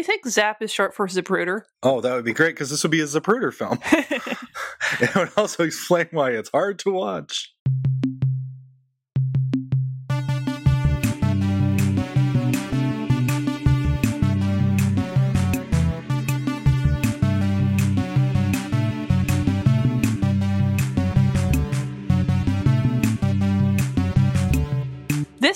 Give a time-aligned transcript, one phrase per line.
[0.00, 1.62] you think Zap is short for Zapruder?
[1.82, 3.78] Oh, that would be great because this would be a Zapruder film.
[5.00, 7.54] it would also explain why it's hard to watch.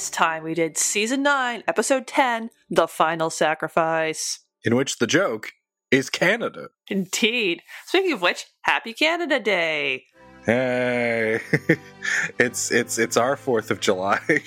[0.04, 4.40] This time we did season 9, episode 10, The Final Sacrifice.
[4.62, 5.52] In which the joke
[5.90, 6.68] is Canada.
[6.88, 7.62] Indeed.
[7.86, 10.04] Speaking of which, happy Canada Day.
[10.46, 11.40] Hey,
[12.38, 14.20] it's it's it's our Fourth of July.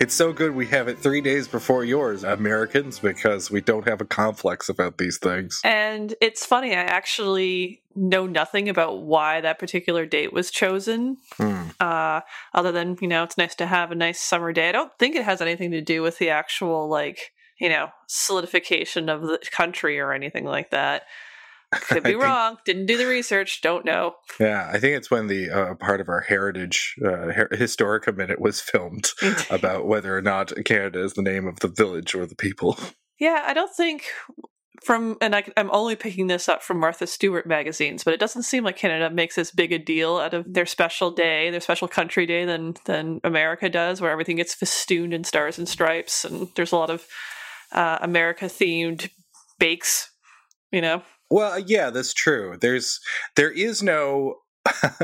[0.00, 4.00] It's so good we have it three days before yours, Americans, because we don't have
[4.00, 5.60] a complex about these things.
[5.64, 11.18] And it's funny, I actually know nothing about why that particular date was chosen.
[11.36, 11.68] Hmm.
[11.80, 12.20] Uh,
[12.54, 14.68] other than, you know, it's nice to have a nice summer day.
[14.68, 19.08] I don't think it has anything to do with the actual, like, you know, solidification
[19.08, 21.02] of the country or anything like that.
[21.72, 22.58] Could be think- wrong.
[22.64, 23.60] Didn't do the research.
[23.62, 24.14] Don't know.
[24.38, 28.40] Yeah, I think it's when the uh, part of our heritage uh, Her- historica minute
[28.40, 29.10] was filmed
[29.50, 32.78] about whether or not Canada is the name of the village or the people.
[33.18, 34.04] Yeah, I don't think
[34.84, 38.42] from, and I, I'm only picking this up from Martha Stewart magazines, but it doesn't
[38.42, 41.86] seem like Canada makes as big a deal out of their special day, their special
[41.86, 46.48] country day, than than America does, where everything gets festooned in stars and stripes, and
[46.56, 47.06] there's a lot of
[47.70, 49.08] uh, America themed
[49.60, 50.10] bakes.
[50.72, 51.02] You know,
[51.32, 52.58] Well, yeah, that's true.
[52.60, 53.00] There's
[53.36, 54.36] there is no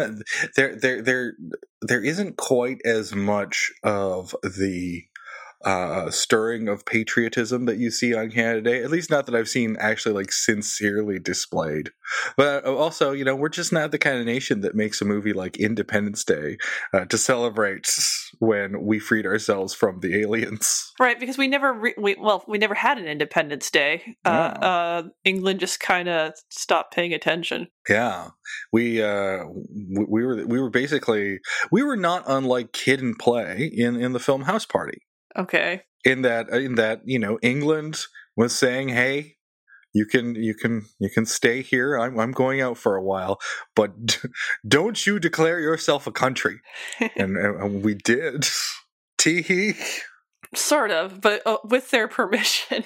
[0.56, 1.32] there there there
[1.80, 5.04] there isn't quite as much of the
[5.64, 8.82] uh stirring of patriotism that you see on Canada Day.
[8.84, 11.92] At least not that I've seen actually like sincerely displayed.
[12.36, 15.06] But uh, also, you know, we're just not the kind of nation that makes a
[15.06, 16.58] movie like Independence Day
[16.92, 17.88] uh, to celebrate
[18.40, 20.92] when we freed ourselves from the aliens.
[21.00, 21.18] right?
[21.18, 24.16] Because we never, re- we, well, we never had an Independence Day.
[24.24, 24.66] Uh, No.
[24.66, 27.68] uh, England just kind of stopped paying attention.
[27.88, 28.28] Yeah,
[28.72, 31.38] we uh, we, we were we were basically
[31.72, 35.02] we were not unlike Kid and Play in in the film House Party.
[35.36, 38.04] Okay, In that in that you know England
[38.36, 39.37] was saying, "Hey,
[39.98, 41.96] you can you can you can stay here.
[41.96, 43.40] I'm I'm going out for a while,
[43.74, 44.20] but
[44.68, 46.60] don't you declare yourself a country."
[47.16, 48.46] and, and we did.
[49.18, 49.74] Tee hee.
[50.54, 52.84] sort of, but uh, with their permission.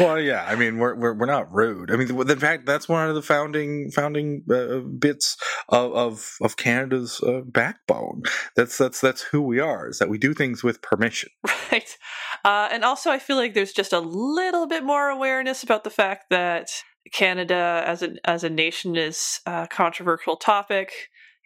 [0.00, 0.44] Well, yeah.
[0.48, 1.92] I mean, we're we're we're not rude.
[1.92, 5.36] I mean, in fact, that's one of the founding founding uh, bits
[5.68, 8.22] of of, of Canada's uh, backbone.
[8.56, 9.88] That's that's that's who we are.
[9.88, 11.30] Is that we do things with permission.
[11.70, 11.96] Right.
[12.44, 15.90] Uh, and also, I feel like there's just a little bit more awareness about the
[15.90, 16.70] fact that
[17.12, 20.92] Canada as a, as a nation is a controversial topic,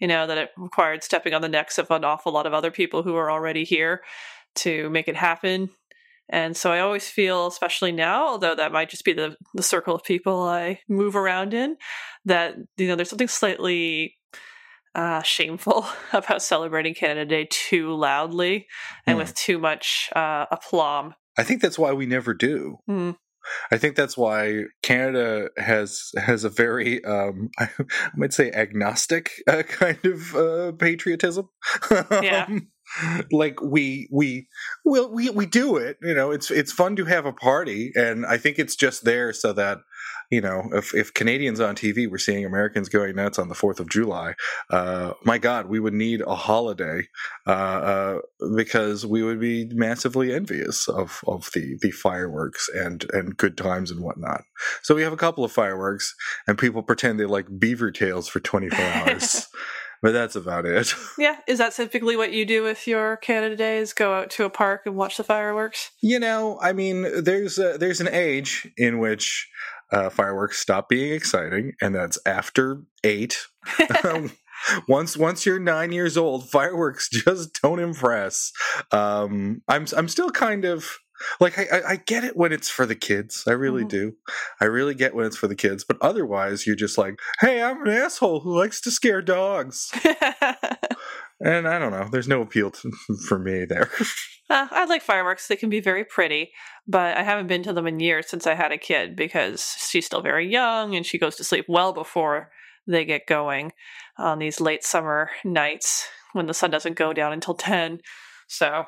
[0.00, 2.71] you know, that it required stepping on the necks of an awful lot of other
[2.71, 4.03] people who are already here
[4.56, 5.71] to make it happen.
[6.28, 9.94] And so I always feel, especially now, although that might just be the, the circle
[9.94, 11.77] of people I move around in,
[12.25, 14.16] that, you know, there's something slightly
[14.94, 18.66] uh, shameful about celebrating Canada Day too loudly
[19.06, 19.21] and Hmm.
[19.21, 21.15] with too much uh, aplomb.
[21.37, 22.78] I think that's why we never do.
[22.87, 23.10] Hmm.
[23.71, 27.69] I think that's why Canada has has a very um, I
[28.16, 31.49] might say agnostic uh, kind of uh, patriotism.
[31.91, 32.47] Yeah.
[33.03, 34.47] Um, like we we
[34.84, 35.97] well we we do it.
[36.03, 39.33] You know, it's it's fun to have a party, and I think it's just there
[39.33, 39.78] so that
[40.31, 43.81] you know if if Canadians on TV were seeing Americans going nuts on the Fourth
[43.81, 44.35] of July,
[44.71, 47.09] uh, my God, we would need a holiday
[47.47, 48.19] uh, uh,
[48.57, 53.91] because we would be massively envious of of the the fireworks and and good times
[53.91, 54.43] and whatnot.
[54.83, 56.15] So we have a couple of fireworks,
[56.47, 59.49] and people pretend they like beaver tails for 24 hours.
[60.05, 60.95] But that's about it.
[61.17, 63.79] Yeah, is that typically what you do with your Canada Day?
[63.79, 65.93] Is go out to a park and watch the fireworks?
[66.03, 69.49] You know, I mean, there's a, there's an age in which
[69.93, 73.47] uh, fireworks stop being exciting, and that's after eight.
[74.89, 78.53] once once you're nine years old, fireworks just don't impress.
[78.93, 80.99] Um, I'm I'm still kind of
[81.41, 83.45] like I, I- get it when it's for the kids.
[83.47, 83.89] I really Mhm.
[83.89, 84.12] do.
[84.61, 85.84] I really get when it's for the kids.
[85.84, 89.91] But otherwise, you're just like, hey, I'm an asshole who likes to scare dogs,
[91.45, 92.09] and I don't know.
[92.11, 92.91] There's no appeal to,
[93.29, 93.91] for me there.
[94.51, 95.49] Uh, I like fireworks.
[95.49, 96.53] They can be very pretty,
[96.87, 100.05] but I haven't been to them in years since I had a kid because she's
[100.05, 102.51] still very young and she goes to sleep well before
[102.87, 103.73] they get going
[104.19, 108.01] on these late summer nights when the sun doesn't go down until 10.
[108.47, 108.85] So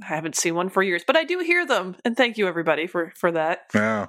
[0.00, 1.96] I haven't seen one for years, but I do hear them.
[2.04, 3.62] And thank you, everybody, for, for that.
[3.74, 4.06] Yeah.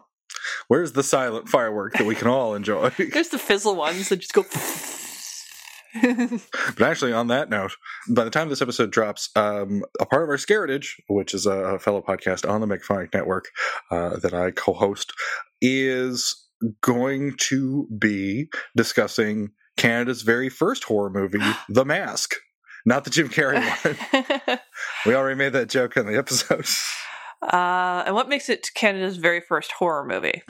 [0.68, 2.90] Where's the silent firework that we can all enjoy?
[2.90, 4.46] There's the fizzle ones that just go.
[6.02, 7.74] but actually, on that note,
[8.10, 11.80] by the time this episode drops, um, a part of our Scaritage, which is a
[11.80, 13.50] fellow podcast on the Megaphonic Network
[13.90, 15.14] uh, that I co-host,
[15.62, 16.48] is
[16.82, 21.40] going to be discussing Canada's very first horror movie,
[21.70, 22.36] The Mask.
[22.86, 23.62] Not the Jim Carrey
[24.48, 24.60] one.
[25.06, 26.66] we already made that joke in the episode.
[27.42, 30.42] Uh, and what makes it Canada's very first horror movie?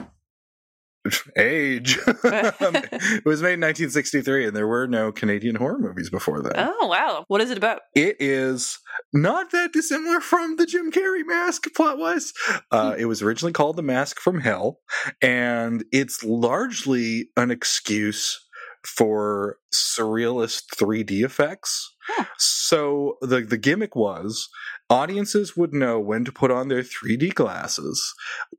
[1.36, 1.98] Age.
[2.06, 6.54] it was made in 1963, and there were no Canadian horror movies before that.
[6.56, 7.24] Oh, wow.
[7.28, 7.80] What is it about?
[7.94, 8.78] It is
[9.12, 12.32] not that dissimilar from the Jim Carrey mask plot wise.
[12.70, 14.78] Uh, it was originally called The Mask from Hell,
[15.20, 18.38] and it's largely an excuse
[18.84, 21.94] for surrealist 3D effects.
[22.06, 22.24] Huh.
[22.38, 24.48] So the the gimmick was
[24.90, 28.14] audiences would know when to put on their 3D glasses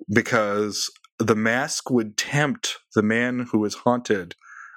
[0.09, 0.89] because
[1.23, 4.35] the mask would tempt the man who is haunted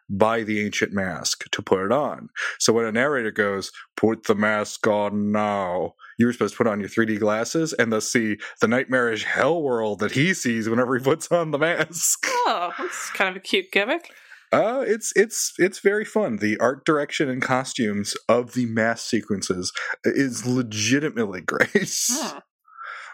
[0.09, 2.29] by the ancient mask to put it on.
[2.59, 6.69] So when a narrator goes, "Put the mask on now," you were supposed to put
[6.69, 10.97] on your 3D glasses and thus see the nightmarish hell world that he sees whenever
[10.97, 12.27] he puts on the mask.
[12.49, 14.13] Oh, that's kind of a cute gimmick.
[14.53, 16.37] Uh, it's it's it's very fun.
[16.37, 19.73] The art direction and costumes of the mass sequences
[20.05, 22.09] is legitimately great.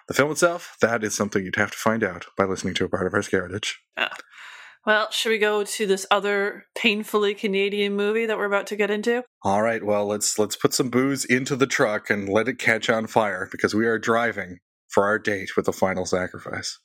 [0.08, 2.88] The film itself, that is something you'd have to find out by listening to a
[2.88, 3.74] part of our Scaritage.
[3.96, 4.14] Ah.
[4.84, 8.90] Well, should we go to this other painfully Canadian movie that we're about to get
[8.90, 9.22] into?
[9.44, 12.90] All right, well let's let's put some booze into the truck and let it catch
[12.90, 14.58] on fire because we are driving
[14.88, 16.80] for our date with the final sacrifice.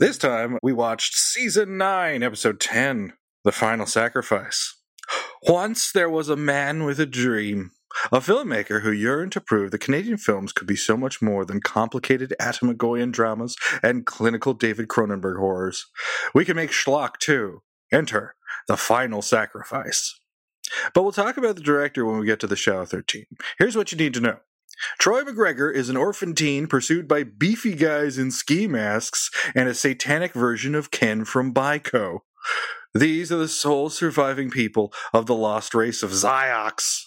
[0.00, 3.12] This time we watched season 9, episode 10,
[3.44, 4.74] The Final Sacrifice.
[5.44, 7.70] Once there was a man with a dream,
[8.12, 11.60] a filmmaker who yearned to prove that Canadian films could be so much more than
[11.60, 15.86] complicated Atom Egoyan dramas and clinical David Cronenberg horrors.
[16.34, 17.62] We can make schlock too.
[17.92, 18.34] Enter
[18.66, 20.18] The Final Sacrifice.
[20.94, 23.26] But we'll talk about the director when we get to the Shadow 13.
[23.58, 24.38] Here's what you need to know.
[24.98, 29.74] Troy McGregor is an orphan teen pursued by beefy guys in ski masks and a
[29.74, 32.20] satanic version of Ken from Byko.
[32.92, 37.02] These are the sole surviving people of the lost race of Ziox.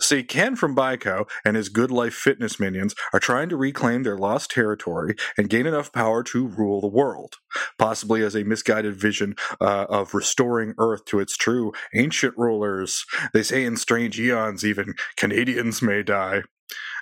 [0.00, 4.16] See, Ken from Byko and his good life fitness minions are trying to reclaim their
[4.16, 7.36] lost territory and gain enough power to rule the world,
[7.78, 13.04] possibly as a misguided vision uh, of restoring Earth to its true ancient rulers.
[13.32, 16.42] They say in strange eons, even Canadians may die.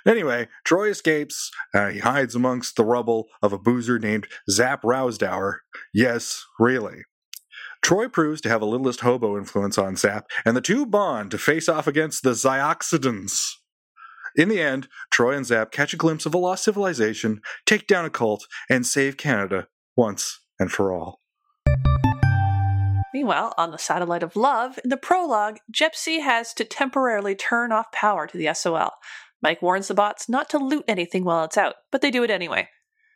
[0.05, 1.51] Anyway, Troy escapes.
[1.73, 5.61] Uh, he hides amongst the rubble of a boozer named Zap Rowsdower.
[5.93, 7.03] Yes, really.
[7.81, 11.37] Troy proves to have a littlest hobo influence on Zap, and the two bond to
[11.37, 13.53] face off against the Zioxidans.
[14.35, 18.05] In the end, Troy and Zap catch a glimpse of a lost civilization, take down
[18.05, 19.67] a cult, and save Canada
[19.97, 21.21] once and for all.
[23.13, 27.91] Meanwhile, on the Satellite of Love, in the prologue, Gypsy has to temporarily turn off
[27.91, 28.91] power to the SOL.
[29.41, 32.29] Mike warns the bots not to loot anything while it's out, but they do it
[32.29, 32.69] anyway.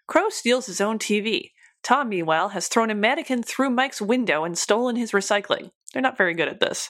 [0.08, 1.52] Crow steals his own TV.
[1.86, 5.70] Tom, meanwhile, has thrown a mannequin through Mike's window and stolen his recycling.
[5.94, 6.90] They're not very good at this.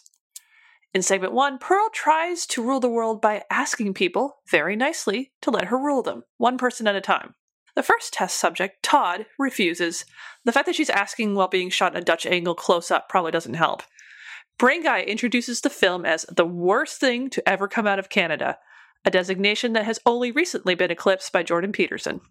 [0.93, 5.51] In segment one, Pearl tries to rule the world by asking people, very nicely, to
[5.51, 7.35] let her rule them, one person at a time.
[7.75, 10.05] The first test subject, Todd, refuses.
[10.45, 13.31] The fact that she's asking while being shot in a Dutch angle close up probably
[13.31, 13.83] doesn't help.
[14.57, 18.59] Brain Guy introduces the film as the worst thing to ever come out of Canada,
[19.03, 22.21] a designation that has only recently been eclipsed by Jordan Peterson.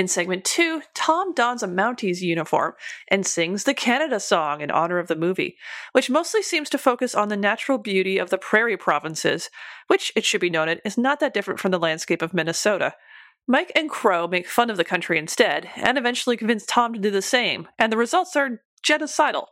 [0.00, 2.72] In segment two, Tom dons a Mounties uniform
[3.08, 5.58] and sings the Canada song in honor of the movie,
[5.92, 9.50] which mostly seems to focus on the natural beauty of the prairie provinces,
[9.88, 12.94] which, it should be noted, is not that different from the landscape of Minnesota.
[13.46, 17.10] Mike and Crow make fun of the country instead, and eventually convince Tom to do
[17.10, 19.48] the same, and the results are genocidal.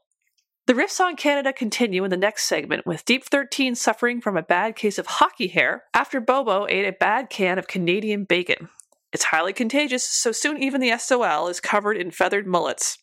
[0.67, 4.43] The riffs on Canada continue in the next segment, with Deep 13 suffering from a
[4.43, 8.71] bad case of hockey hair after Bobo ate a bad can of Canadian bacon.
[9.12, 12.99] It's highly contagious, so soon even the SOL is covered in feathered mullets.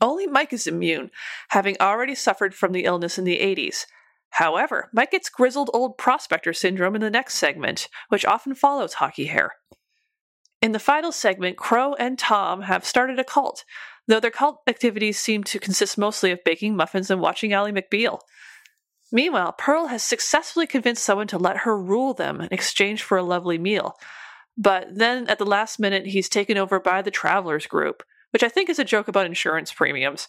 [0.00, 1.10] Only Mike is immune,
[1.50, 3.86] having already suffered from the illness in the 80s.
[4.30, 9.26] However, Mike gets grizzled old prospector syndrome in the next segment, which often follows hockey
[9.26, 9.52] hair.
[10.62, 13.64] In the final segment, Crow and Tom have started a cult,
[14.06, 18.20] though their cult activities seem to consist mostly of baking muffins and watching Ally McBeal.
[19.10, 23.22] Meanwhile, Pearl has successfully convinced someone to let her rule them in exchange for a
[23.22, 23.96] lovely meal.
[24.56, 28.48] But then at the last minute, he's taken over by the Travelers Group, which I
[28.48, 30.28] think is a joke about insurance premiums.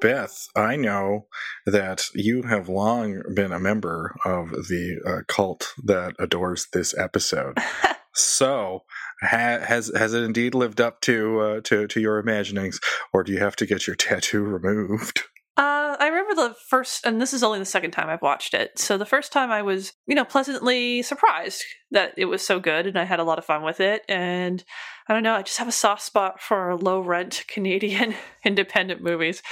[0.00, 1.26] Beth, I know
[1.66, 7.58] that you have long been a member of the uh, cult that adores this episode.
[8.14, 8.84] so,
[9.20, 12.80] ha- has has it indeed lived up to uh, to to your imaginings,
[13.12, 15.22] or do you have to get your tattoo removed?
[15.56, 18.78] Uh, I remember the first, and this is only the second time I've watched it.
[18.78, 22.86] So the first time I was, you know, pleasantly surprised that it was so good,
[22.86, 24.02] and I had a lot of fun with it.
[24.08, 24.64] And
[25.08, 28.14] I don't know, I just have a soft spot for low rent Canadian
[28.44, 29.42] independent movies.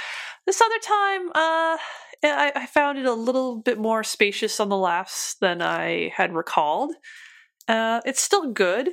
[0.45, 1.77] This other time, uh,
[2.23, 6.33] I, I found it a little bit more spacious on the laughs than I had
[6.33, 6.95] recalled.
[7.67, 8.89] Uh, it's still good,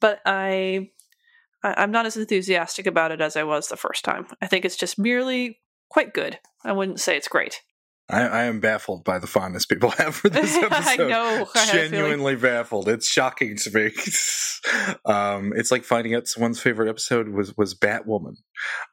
[0.00, 0.90] but I
[1.62, 4.26] I'm not as enthusiastic about it as I was the first time.
[4.40, 5.58] I think it's just merely
[5.90, 6.38] quite good.
[6.64, 7.60] I wouldn't say it's great.
[8.10, 10.72] I, I am baffled by the fondness people have for this episode.
[11.00, 11.46] I know.
[11.54, 12.88] I Genuinely baffled.
[12.88, 13.92] It's shocking to me.
[15.04, 18.34] um, it's like finding out someone's favorite episode was was Batwoman,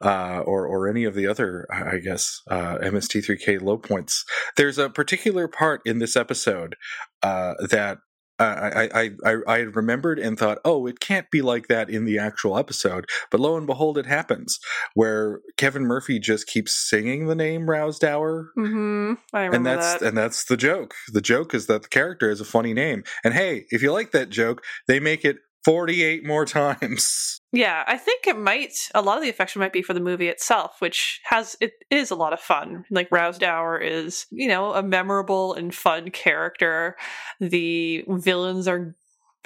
[0.02, 4.24] uh, or or any of the other, I guess, uh, MST3K low points.
[4.56, 6.76] There's a particular part in this episode
[7.22, 7.98] uh, that
[8.38, 12.18] I, I, I, I remembered and thought, oh, it can't be like that in the
[12.18, 13.06] actual episode.
[13.30, 14.58] But lo and behold, it happens
[14.94, 18.50] where Kevin Murphy just keeps singing the name Rowsdower.
[18.56, 19.14] Mm-hmm.
[19.32, 20.06] I remember and that's that.
[20.06, 20.94] and that's the joke.
[21.12, 23.04] The joke is that the character has a funny name.
[23.24, 27.37] And hey, if you like that joke, they make it 48 more times.
[27.52, 28.74] Yeah, I think it might.
[28.94, 32.10] A lot of the affection might be for the movie itself, which has it is
[32.10, 32.84] a lot of fun.
[32.90, 36.96] Like Rowsdower is, you know, a memorable and fun character.
[37.40, 38.94] The villains are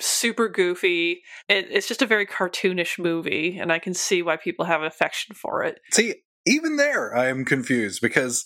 [0.01, 1.23] super goofy.
[1.49, 5.37] It, it's just a very cartoonish movie, and I can see why people have affection
[5.37, 5.79] for it.
[5.93, 8.45] See, even there, I am confused because,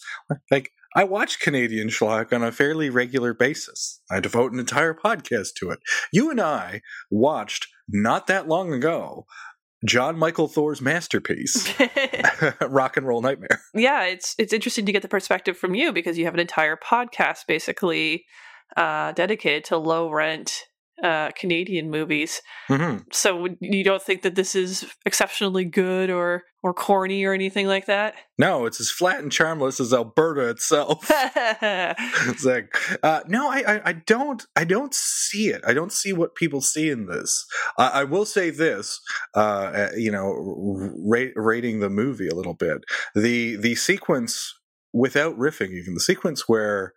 [0.51, 4.01] like, I watch Canadian schlock on a fairly regular basis.
[4.11, 5.81] I devote an entire podcast to it.
[6.13, 9.27] You and I watched not that long ago
[9.85, 11.73] Jon Mikl Thor's masterpiece,
[12.61, 13.61] Rock and Roll Nightmare.
[13.75, 16.77] Yeah, it's it's interesting to get the perspective from you because you have an entire
[16.77, 18.25] podcast basically
[18.77, 20.65] uh, dedicated to low rent
[21.03, 22.41] uh, Canadian movies.
[22.69, 23.05] Mm-hmm.
[23.13, 27.87] So you don't think that this is exceptionally good or or corny or anything like
[27.87, 28.15] that?
[28.39, 31.09] No, it's as flat and charmless as Alberta itself.
[31.11, 35.63] it's like, uh, no, I, I, I, don't, I don't see it.
[35.65, 37.47] I don't see what people see in this.
[37.79, 39.01] Uh, I will say this,
[39.35, 40.35] uh, you know,
[41.05, 42.83] rate, rating the movie a little bit.
[43.15, 44.53] The the sequence
[44.93, 46.95] without riffing, even the sequence where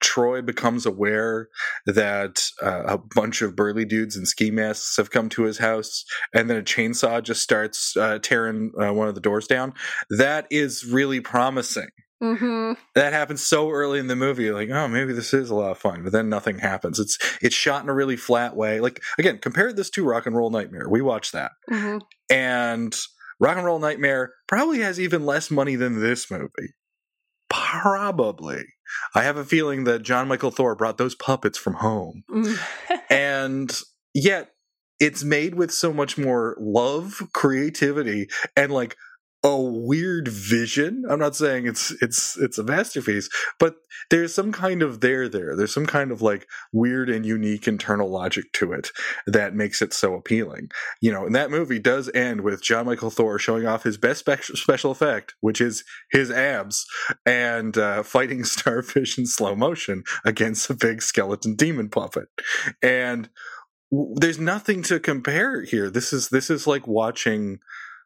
[0.00, 1.48] Troy becomes aware
[1.86, 6.04] that uh, a bunch of burly dudes in ski masks have come to his house,
[6.34, 9.72] and then a chainsaw just starts uh, tearing uh, one of the doors down.
[10.10, 11.88] That is really promising.
[12.22, 12.72] Mm-hmm.
[12.94, 15.78] That happens so early in the movie, like, oh, maybe this is a lot of
[15.78, 16.98] fun, but then nothing happens.
[16.98, 18.80] It's it's shot in a really flat way.
[18.80, 20.88] Like again, compare this to Rock and Roll Nightmare.
[20.88, 21.98] We watched that, mm-hmm.
[22.30, 22.96] and
[23.38, 26.72] Rock and Roll Nightmare probably has even less money than this movie.
[27.50, 28.64] Probably.
[29.14, 32.24] I have a feeling that Jon Mikl Thor brought those puppets from home.
[32.30, 32.58] Mm.
[33.10, 33.80] and
[34.14, 34.50] yet
[34.98, 38.96] it's made with so much more love, creativity, and like
[39.46, 41.04] a weird vision.
[41.08, 43.28] I'm not saying it's it's it's a masterpiece,
[43.60, 43.76] but
[44.10, 45.54] there's some kind of there there.
[45.54, 48.90] There's some kind of like weird and unique internal logic to it
[49.24, 50.70] that makes it so appealing.
[51.00, 54.26] You know, and that movie does end with Jon Mikl Thor showing off his best
[54.26, 56.84] spe- special effect, which is his abs,
[57.24, 62.26] and uh, fighting starfish in slow motion against a big skeleton demon puppet,
[62.82, 63.28] and
[64.16, 65.88] there's nothing to compare here.
[65.88, 67.60] This is this is like watching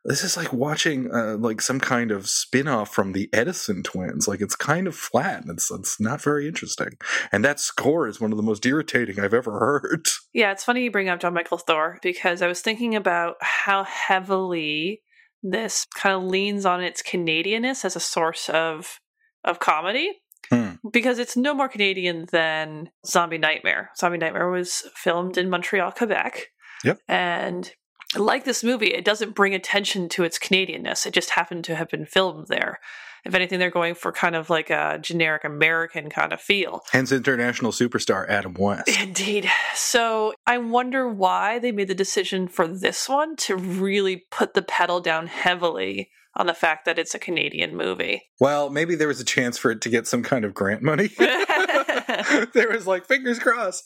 [0.05, 4.41] this is like watching uh, like some kind of spin-off from the edison twins like
[4.41, 6.91] it's kind of flat and it's, it's not very interesting
[7.33, 10.85] and that score is one of the most irritating i've ever heard yeah it's funny
[10.85, 15.03] you bring up jon mikl thor because i was thinking about how heavily
[15.43, 19.01] this kind of leans on its canadianness as a source of
[19.45, 20.13] of comedy
[20.51, 20.73] Hmm.
[20.91, 23.91] because it's no more Canadian than Zombie Nightmare.
[23.97, 26.49] Zombie Nightmare was filmed in Montreal, Quebec.
[26.83, 26.99] Yep.
[27.07, 27.71] And
[28.17, 31.07] like this movie, it doesn't bring attention to its Canadianness.
[31.07, 32.81] It just happened to have been filmed there.
[33.25, 36.83] If anything, they're going for kind of like a generic American kind of feel.
[36.91, 38.89] Hence, international superstar Adam West.
[39.01, 39.51] Indeed.
[39.75, 44.63] So I wonder why they made the decision for this one to really put the
[44.63, 48.23] pedal down heavily on the fact that it's a Canadian movie.
[48.39, 51.11] Well, maybe there was a chance for it to get some kind of grant money.
[52.55, 53.85] there was like fingers crossed.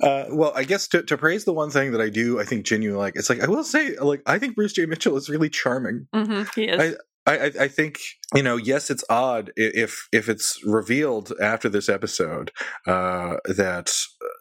[0.00, 2.66] Uh, well, I guess to, to praise the one thing that I do, I think
[2.66, 5.48] genuinely like it's like I will say, like I think Bruce J Mitchell is really
[5.48, 6.06] charming.
[6.14, 6.96] Mm-hmm, he is.
[7.26, 8.00] I, I, I think
[8.34, 8.56] you know.
[8.56, 12.50] Yes, it's odd if if it's revealed after this episode
[12.86, 13.94] uh, that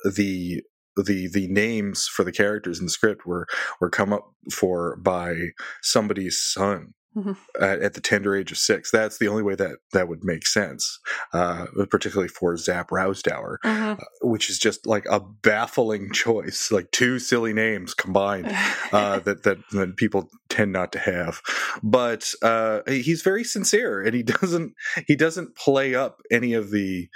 [0.03, 0.63] the
[0.95, 3.47] the the names for the characters in the script were
[3.79, 5.35] were come up for by
[5.81, 7.35] somebody's son Mhm.
[7.59, 8.89] at, at the tender age of six.
[8.91, 10.99] That's the only way that that would make sense,
[11.33, 13.99] uh, particularly for Zap Rowsdower, Mhm.
[14.21, 18.47] which is just like a baffling choice, like two silly names combined
[18.93, 21.41] uh, that, that that people tend not to have.
[21.83, 24.73] But uh, he's very sincere, and he doesn't
[25.07, 27.09] he doesn't play up any of the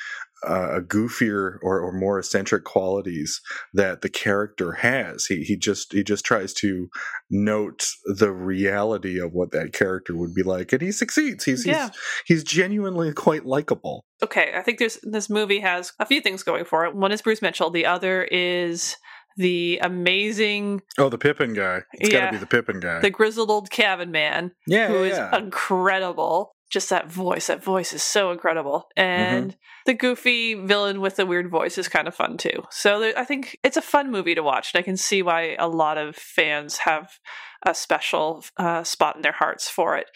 [0.43, 3.41] uh, goofier or, or more eccentric qualities
[3.73, 5.25] that the character has.
[5.25, 6.87] He he just he just tries to
[7.29, 11.45] note the reality of what that character would be like, and he succeeds.
[11.45, 11.89] He's Yeah.
[12.27, 14.05] he's, he's genuinely quite likable.
[14.23, 16.95] okay, I think there's this movie has a few things going for it.
[16.95, 17.69] One is Bruce Mitchell.
[17.69, 18.95] The other is
[19.37, 21.81] the amazing, Oh, the Pippin guy.
[21.93, 22.25] It's got Yeah.
[22.27, 22.99] to be the Pippin guy.
[23.01, 25.37] the grizzled old cabin man, yeah, who yeah, is yeah.
[25.37, 26.54] incredible.
[26.69, 27.47] Just that voice.
[27.47, 28.87] That voice is so incredible.
[28.97, 29.57] And Mm-hmm.
[29.85, 32.63] the goofy villain with the weird voice is kind of fun too.
[32.71, 34.73] So there, I think it's a fun movie to watch.
[34.73, 37.19] And I can see why a lot of fans have
[37.65, 40.07] a special uh, spot in their hearts for it.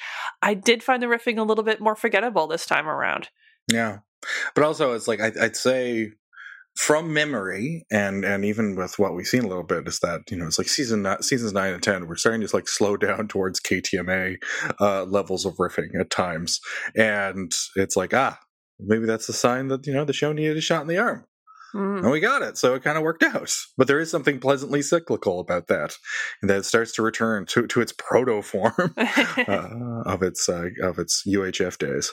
[0.42, 3.30] I did find the riffing a little bit more forgettable this time around.
[3.72, 4.00] Yeah,
[4.56, 6.12] but also it's like I, I'd say
[6.76, 10.38] from memory, and and even with what we've seen a little bit is that you
[10.38, 13.60] know it's like season seasons nine and ten we're starting to like slow down towards
[13.60, 14.38] KTMA
[14.80, 16.60] uh, levels of riffing at times,
[16.96, 18.40] and it's like ah
[18.80, 21.26] maybe that's a sign that you know the show needed a shot in the arm.
[21.74, 22.00] Mm.
[22.00, 23.54] And we got it, so it kind of worked out.
[23.78, 25.96] But there is something pleasantly cyclical about that,
[26.42, 30.70] and that it starts to return to, to its proto form uh, of its uh,
[30.82, 32.12] of its UHF days.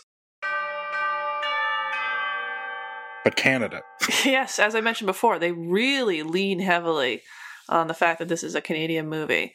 [3.26, 3.82] But Canada,
[4.24, 7.22] yes, as I mentioned before, they really lean heavily
[7.68, 9.52] on the fact that this is a Canadian movie.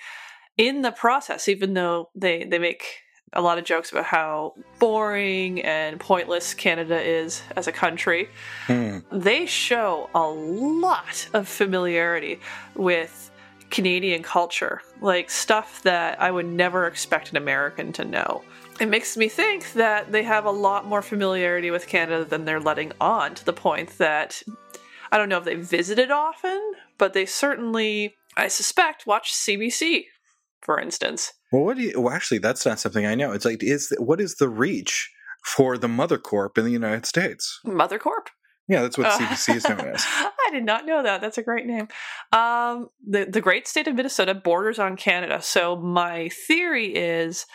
[0.58, 2.84] In the process, even though they, they make
[3.32, 8.28] a lot of jokes about how boring and pointless Canada is as a country,
[8.68, 8.98] Hmm.
[9.10, 12.42] they show a lot of familiarity
[12.76, 13.32] with
[13.70, 18.44] Canadian culture, like stuff that I would never expect an American to know.
[18.82, 22.60] It makes me think that they have a lot more familiarity with Canada than they're
[22.60, 24.42] letting on, to the point that
[25.12, 26.60] I don't know if they visited often,
[26.98, 30.06] but they certainly, I suspect, watch CBC,
[30.62, 31.32] for instance.
[31.52, 32.02] well, what do you?
[32.02, 33.34] Well, actually, that's not something I know.
[33.34, 35.12] It's like, is what is the reach
[35.46, 37.60] for the Mother Corp in the United States?
[37.64, 38.30] Mother Corp?
[38.68, 40.04] Yeah, that's what Uh, CBC is known as.
[40.08, 41.22] I did not know that.
[41.22, 41.88] That's a great name.
[42.32, 47.46] Um, the the great state of Minnesota borders on Canada, so my theory is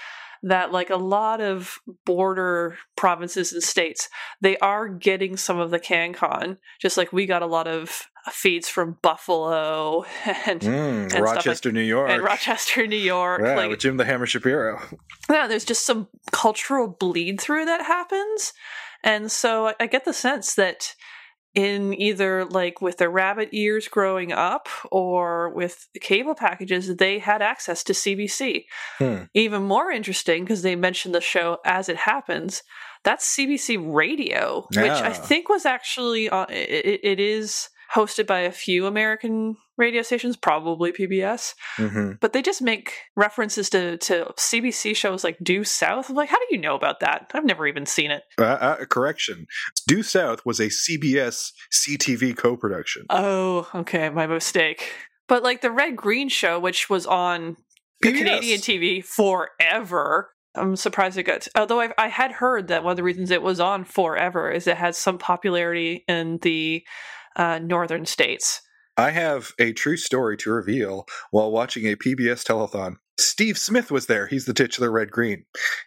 [0.47, 4.09] that like a lot of border provinces and states,
[4.41, 8.69] they are getting some of the CanCon, just like we got a lot of feeds
[8.69, 10.05] from Buffalo
[10.47, 10.61] and.
[10.61, 12.11] Mm, like- Rochester, New York.
[12.11, 13.41] And Rochester, New York.
[13.45, 14.81] yeah, like, with Jim the Hammer Shapiro.
[15.29, 18.53] yeah, there's just some cultural bleed through that happens.
[19.03, 20.95] And so I, I get the sense that
[21.57, 27.41] in either like with their rabbit ears growing up or with cable packages, they had
[27.41, 28.67] access to CBC.
[28.99, 29.23] Hmm.
[29.33, 32.63] Even more interesting because they mentioned the show as it happens.
[33.05, 38.53] That's CBC Radio, which I think was actually uh, it, it is hosted by a
[38.53, 44.97] few American radio stations, probably PBS hmm but they just make references to, to CBC
[44.97, 46.09] shows like Due South.
[46.09, 47.31] I'm like, how do you know about that?
[47.35, 48.23] I've never even seen it.
[48.39, 49.47] Uh, uh, correction.
[49.87, 53.05] Due South was a CBS CTV co-production.
[53.11, 54.93] Oh, okay, my mistake.
[55.29, 57.57] But like the Red Green show, which was on
[58.05, 58.19] PBS.
[58.19, 60.31] Canadian TV forever.
[60.55, 61.47] I'm surprised it got.
[61.55, 64.67] Although I've, I had heard that one of the reasons it was on forever is
[64.67, 66.85] it had some popularity in the
[67.37, 68.63] uh, northern states.
[68.97, 72.97] I have a true story to reveal while watching a PBS telethon.
[73.19, 74.27] Steve Smith was there.
[74.27, 75.45] He's the titular Red Green.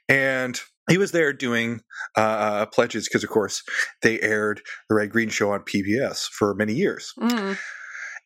[0.08, 1.82] And he was there doing
[2.18, 3.64] uh, uh, pledges because, of course,
[4.02, 7.14] they aired the Red Green show on PBS for many years.
[7.20, 7.58] Mm.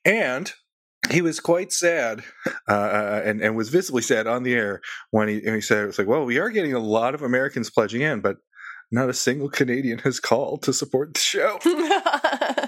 [0.06, 0.54] And
[1.12, 2.24] he was quite sad
[2.69, 5.88] uh, and, and was visibly sad on the air when he, and he said, it
[5.88, 8.38] was like, well, we are getting a lot of Americans pledging in, but
[8.91, 11.60] not a single Canadian has called to support the show.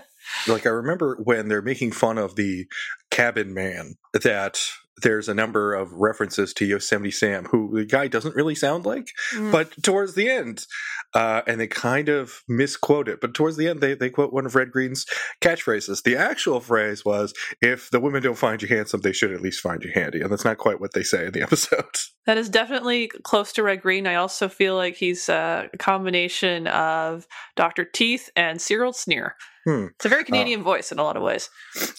[0.47, 2.65] like I remember when they're making fun of the
[3.11, 4.59] cabin man that
[5.01, 9.09] there's a number of references to Yosemite Sam, who the guy doesn't really sound like,
[9.33, 9.51] Mm.
[9.51, 10.65] but towards the end,
[11.13, 14.45] uh, and they kind of misquote it, but towards the end they, they quote one
[14.45, 15.05] of Red Green's
[15.41, 16.03] catchphrases.
[16.03, 19.59] The actual phrase was, if the women don't find you handsome, they should at least
[19.59, 20.21] find you handy.
[20.21, 21.83] And that's not quite what they say in the episode.
[22.25, 24.07] That is definitely close to Red Green.
[24.07, 27.27] I also feel like he's uh, a combination of
[27.57, 27.83] Dr.
[27.83, 29.35] Teeth and Cyril Sneer.
[29.65, 29.87] Hmm.
[29.95, 31.49] It's a very Canadian voice in a lot of ways.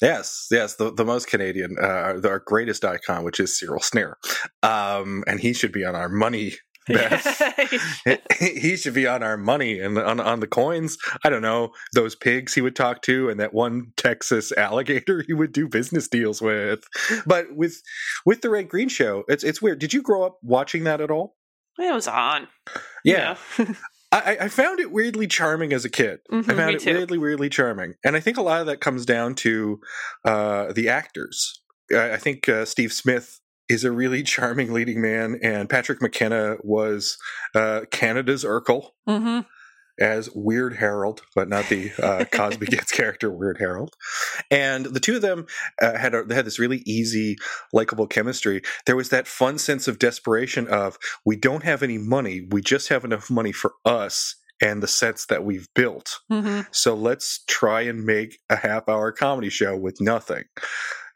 [0.01, 4.19] Yes, yes, the, the most Canadian, uh, our greatest icon, which is Cyril Sneer.
[4.63, 6.55] Um, and he should be on our money.
[8.39, 10.97] He should be on our money and on, on the coins.
[11.25, 15.33] I don't know, those pigs he would talk to and that one Texas alligator he
[15.33, 16.85] would do business deals with.
[17.27, 17.83] But with
[18.25, 19.81] with the Red Green show, it's it's weird.
[19.81, 21.35] Did you grow up watching that at all?
[21.79, 22.47] It was on.
[23.05, 23.75] Yeah, you know?
[24.13, 26.21] I, I found it weirdly charming as a kid.
[26.31, 26.95] Mhm, I found it too.
[26.95, 29.81] weirdly, weirdly charming, and I think a lot of that comes down to
[30.25, 31.61] uh, the actors.
[31.93, 36.57] I, I think uh, Steve Smith is a really charming leading man, and Patrick McKenna
[36.63, 37.19] was
[37.55, 39.41] uh, Canada's Urkel hmm
[39.99, 43.95] as Weird Harold, but not the uh, Cosby Kids character Weird Harold.
[44.51, 45.47] And the two of them
[45.81, 47.37] uh, had a, they had this really easy,
[47.73, 48.63] likable chemistry.
[48.87, 52.89] There was that fun sense of desperation of we don't have any money, we just
[52.89, 56.21] have enough money for us and the sets that we've built.
[56.29, 60.45] hmm So let's try and make a half hour comedy show with nothing.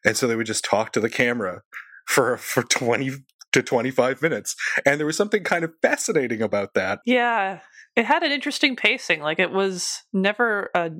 [0.05, 1.62] And so they would just talk to the camera
[2.07, 3.12] for for 20
[3.53, 4.55] to 25 minutes.
[4.87, 7.01] And there was something kind of fascinating about that.
[7.05, 7.61] Yeah,
[7.97, 9.21] it had an interesting pacing.
[9.21, 10.91] Like it was never a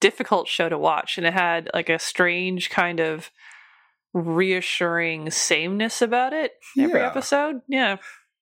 [0.00, 3.30] difficult show to watch, and it had like a strange kind of
[4.12, 7.06] reassuring sameness about it every Yeah.
[7.06, 7.60] episode.
[7.68, 7.96] Yeah.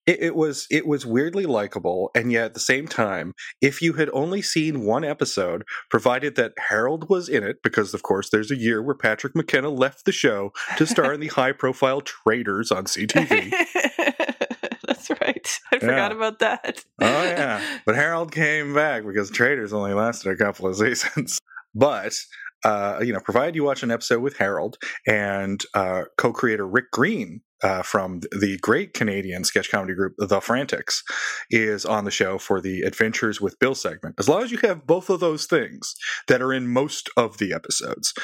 [0.06, 3.92] It, it was it was weirdly likable, and yet at the same time, if you
[3.94, 8.50] had only seen one episode, provided that Harold was in it, because of course there's
[8.50, 12.84] a year where Patrick McKenna left the show to star in the high-profile Traders on
[12.84, 13.50] CTV.
[14.86, 15.60] That's right.
[15.72, 16.84] I forgot about that.
[17.00, 21.38] oh yeah, but Harold came back because Traders only lasted a couple of seasons.
[21.74, 22.18] But
[22.64, 27.40] uh, you know, provided you watch an episode with Harold and uh, co-creator Rick Green
[27.62, 31.02] uh, from the great Canadian sketch comedy group The Frantics
[31.50, 34.16] is on the show for the Adventures with Bill segment.
[34.18, 35.94] As long as you have both of those things
[36.28, 38.14] that are in most of the episodes,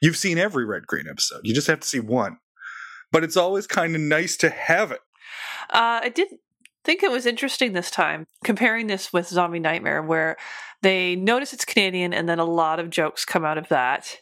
[0.00, 1.40] you've seen every Red Green episode.
[1.44, 2.38] You just have to see one.
[3.12, 5.00] But it's always kind of nice to have it.
[5.70, 6.28] Uh, I did
[6.84, 10.36] think it was interesting this time, comparing this with Zombie Nightmare, where
[10.82, 14.18] they notice it's Canadian and then a lot of jokes come out of that.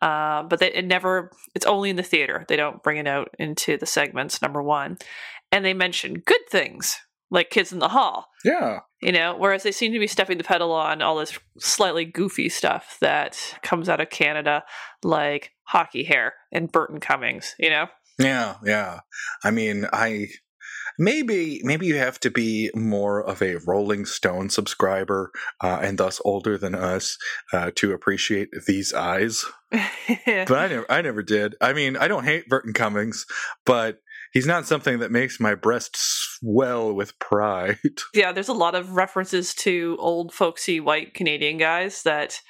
[0.00, 2.44] Uh, but they, it never, it's only in the theater.
[2.48, 4.98] They don't bring it out into the segments, number one.
[5.50, 6.98] And they mention good things,
[7.30, 8.80] like Kids in the Hall, Yeah.
[9.00, 12.48] you know, whereas they seem to be stepping the pedal on all this slightly goofy
[12.48, 14.62] stuff that comes out of Canada,
[15.02, 17.86] like hockey hair and Burton Cummings, you know?
[18.18, 19.00] Yeah, yeah.
[19.44, 20.28] I mean, I
[20.98, 25.30] maybe maybe you have to be more of a Rolling Stone subscriber
[25.60, 27.16] uh, and thus older than us
[27.52, 29.44] uh, to appreciate these eyes.
[30.24, 31.54] But I never, I never did.
[31.60, 33.26] I mean, I don't hate Burton Cummings,
[33.66, 34.00] but
[34.32, 37.78] he's not something that makes my breast swell with pride.
[38.14, 42.40] yeah, there's a lot of references to old folksy white Canadian guys that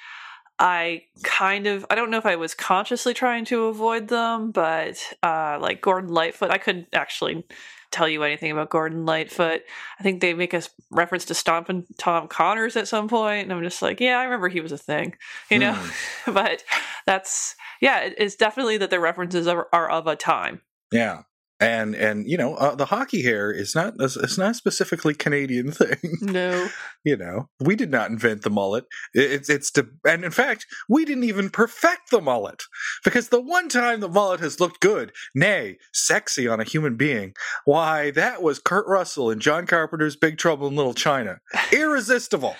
[0.61, 5.03] I kind of I don't know if I was consciously trying to avoid them, but
[5.23, 7.45] uh like Gordon Lightfoot, I couldn't actually
[7.91, 9.63] tell you anything about Gordon Lightfoot.
[9.99, 13.63] I think they make a reference to Stompin' Tom Connors at some point, and I'm
[13.63, 15.15] just like, yeah, I remember he was a thing,
[15.51, 15.75] you know.
[15.75, 16.33] Hmm.
[16.35, 16.65] but
[17.07, 20.63] that's yeah, it's definitely that the references are, are of a time.
[20.93, 21.23] Yeah.
[21.61, 25.73] And and you know uh, the hockey hair is not it's not a specifically Canadian
[25.73, 25.99] thing.
[26.21, 26.69] No,
[27.05, 28.85] you know we did not invent the mullet.
[29.13, 32.63] It's it's to, and in fact we didn't even perfect the mullet.
[33.05, 37.35] Because the one time the mullet has looked good nay sexy on a human being
[37.65, 41.41] why that was kurt russell in john carpenter's big trouble in little china.
[41.73, 42.55] Irresistible.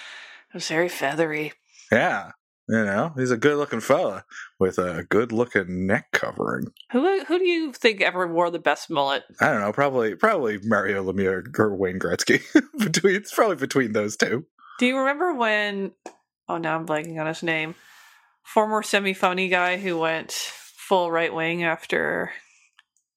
[0.51, 1.53] It was very feathery.
[1.93, 2.33] yeah
[2.69, 4.25] you know he's a good looking fella
[4.59, 8.91] with a good looking neck covering Who who do you think ever wore the best
[8.91, 9.25] mullet?
[9.41, 12.43] i don't know probably probably mario lemieux or wayne gretzky
[12.79, 14.45] between it's probably between those two
[14.79, 15.93] Do you remember when?
[16.49, 17.75] Oh, now I'm blanking on his name.
[18.45, 22.31] Former semi-phony guy who went full right wing after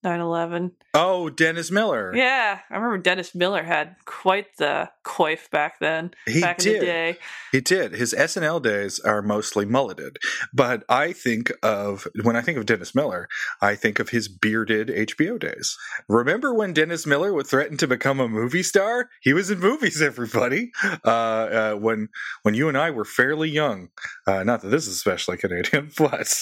[0.04, 0.72] 9/11.
[0.94, 6.12] oh dennis miller Yeah, I remember Dennis Miller had quite the coif back then.
[6.28, 7.18] he back did in the day.
[7.52, 7.94] He did.
[7.94, 10.18] His SNL days are mostly mulleted.
[10.54, 13.28] But I think of, when I think of Dennis Miller,
[13.62, 15.78] I think of his bearded HBO days.
[16.08, 19.10] Remember when Dennis Miller would threaten to become a movie star?
[19.22, 20.72] He was in movies, everybody.
[21.06, 22.08] Uh, uh, when,
[22.44, 23.90] when you and I were fairly young,
[24.28, 26.34] uh, not that this is especially Canadian, but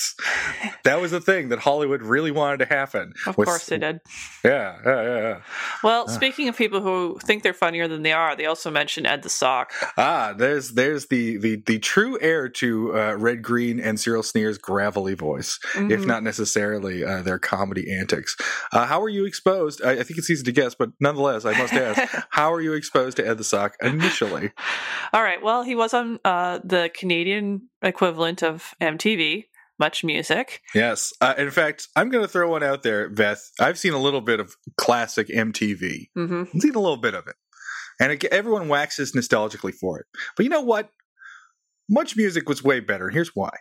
[0.84, 3.14] that was the thing that Hollywood really wanted to happen.
[3.26, 4.00] Of with- course they did.
[4.44, 5.42] Yeah, yeah, yeah, yeah.
[5.84, 6.12] Well, Ah.
[6.12, 9.30] speaking of people who think they're funnier than they are, they also mentioned Ed the
[9.30, 9.74] Sock.
[9.98, 14.58] Ah, there's there's the the the true heir to uh, Red Green and Cyril Sneer's
[14.58, 16.06] gravelly voice, if Mhm.
[16.08, 18.36] not necessarily uh, their comedy antics.
[18.72, 19.82] Uh, how were you exposed?
[19.84, 22.74] I, I think it's easy to guess, but nonetheless, I must ask: How are you
[22.74, 24.52] exposed to Ed the Sock initially?
[25.14, 25.42] All right.
[25.42, 29.46] Well, he was on uh, the Canadian equivalent of MTV,
[29.80, 30.62] Much Music.
[30.76, 33.50] Yes, uh, in fact, I'm going to throw one out there, Beth.
[33.60, 36.10] I've seen a little bit of classic MTV.
[36.16, 37.36] hmm I've seen a little bit of it,
[38.00, 40.06] and it, everyone waxes nostalgically for it.
[40.36, 40.90] But you know what?
[41.90, 43.06] Much Music was way better.
[43.08, 43.56] and Here's why.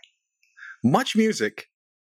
[0.83, 1.65] Much Music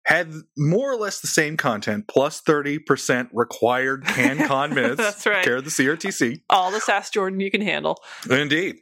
[0.05, 4.97] had more or less the same content plus 30% required CanCon minutes.
[4.97, 5.43] That's right.
[5.45, 6.41] Care of the CRTC.
[6.49, 7.97] All the Sass Jordan you can handle.
[8.29, 8.77] Indeed.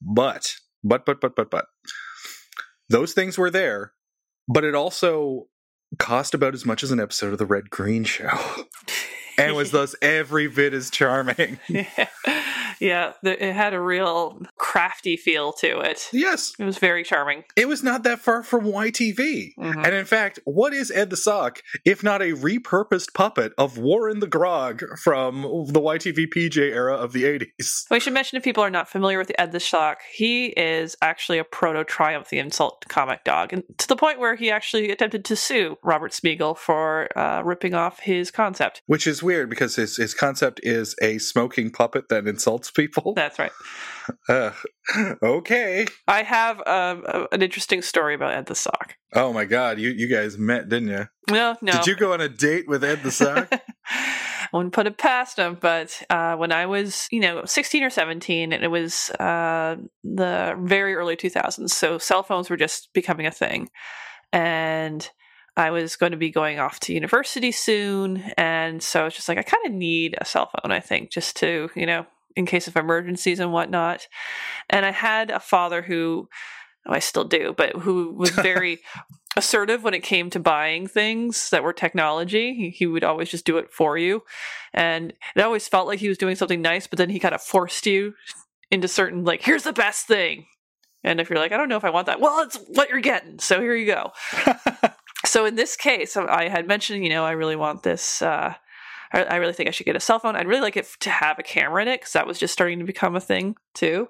[0.00, 1.66] But, but, but, but, but, but,
[2.88, 3.92] those things were there,
[4.48, 5.46] but it also
[5.98, 8.30] cost about as much as an episode of The Red Green Show.
[9.38, 11.60] and was thus every bit as charming.
[11.68, 12.08] yeah,
[12.80, 16.08] yeah the, it had a real crafty feel to it.
[16.12, 16.54] Yes.
[16.58, 17.44] It was very charming.
[17.56, 19.54] It was not that far from YTV.
[19.58, 19.84] Mhm.
[19.84, 24.20] And in fact, what is Ed the Sock if not a repurposed puppet of Warren
[24.20, 27.86] the Grog from the YTV PJ era of the 80s?
[27.90, 31.38] We should mention if people are not familiar with Ed the Sock, he is actually
[31.38, 35.24] a proto Triumph the Insult comic dog, and to the point where he actually attempted
[35.24, 38.82] to sue Robert Smigel for uh, ripping off his concept.
[38.86, 43.14] Which is weird because his, his concept is a smoking puppet that insults people.
[43.14, 43.52] That's right.
[44.28, 44.52] Uh,
[45.22, 45.86] okay.
[46.06, 48.96] I have um, a, an interesting story about Ed the Sock.
[49.12, 51.06] Oh my god, you, you guys met, didn't you?
[51.30, 51.72] No, no.
[51.72, 53.52] Did you go on a date with Ed the Sock?
[54.50, 57.90] I wouldn't put it past him, but uh, when I was, you know, 16 or
[57.90, 63.26] 17, and it was uh, the very early 2000s, so cell phones were just becoming
[63.26, 63.68] a thing.
[64.32, 65.08] And
[65.58, 68.22] I was going to be going off to university soon.
[68.38, 71.36] And so it's just like, I kind of need a cell phone, I think, just
[71.38, 72.06] to, you know,
[72.38, 74.06] in case of emergencies and whatnot.
[74.70, 76.28] And I had a father who,
[76.86, 78.78] oh, I still do, but who was very
[79.36, 82.54] assertive when it came to buying things that were technology.
[82.54, 84.22] He, he would always just do it for you.
[84.72, 87.42] And it always felt like he was doing something nice, but then he kind of
[87.42, 88.14] forced you
[88.70, 90.46] into certain, like, here's the best thing.
[91.02, 93.00] And if you're like, I don't know if I want that, well, it's what you're
[93.00, 93.40] getting.
[93.40, 94.12] So here you go.
[95.24, 98.22] so in this case, I had mentioned, you know, I really want this.
[98.22, 98.54] Uh,
[99.12, 100.36] I, I really think I should get a cell phone.
[100.36, 102.78] I'd really like it to have a camera in it because that was just starting
[102.78, 104.08] to become a thing too.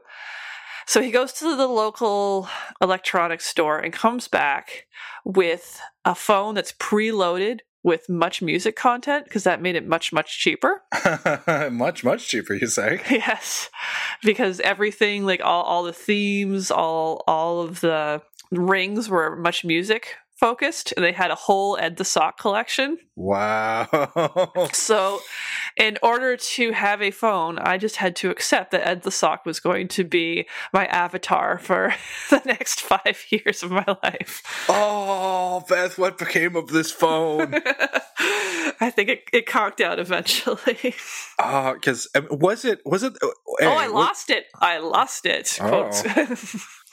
[0.87, 2.49] So he goes to the local
[2.81, 4.87] electronics store and comes back
[5.25, 10.39] with a phone that's preloaded with much music content because that made it much much
[10.39, 10.83] cheaper.
[11.71, 13.01] much, much cheaper, you say?
[13.11, 13.69] yes,
[14.23, 20.17] because everything like all all the themes, all all of the rings were much music
[20.39, 20.95] focused.
[20.97, 22.99] They had a whole Ed the Sock collection.
[23.17, 23.89] Wow.
[24.73, 25.21] So,
[25.77, 29.45] in order to have a phone, I just had to accept that Ed the Sock
[29.45, 31.95] was going to be my avatar for
[32.31, 34.43] the next five years of my life.
[34.69, 37.55] oh, Beth, what became of this phone?
[38.81, 40.95] I think it, it conked out eventually.
[41.39, 43.15] Uh, oh, because um, was it was it?
[43.23, 43.29] Uh,
[43.63, 44.47] oh, I lost it.
[44.61, 45.59] I lost it.
[45.61, 45.91] Oh.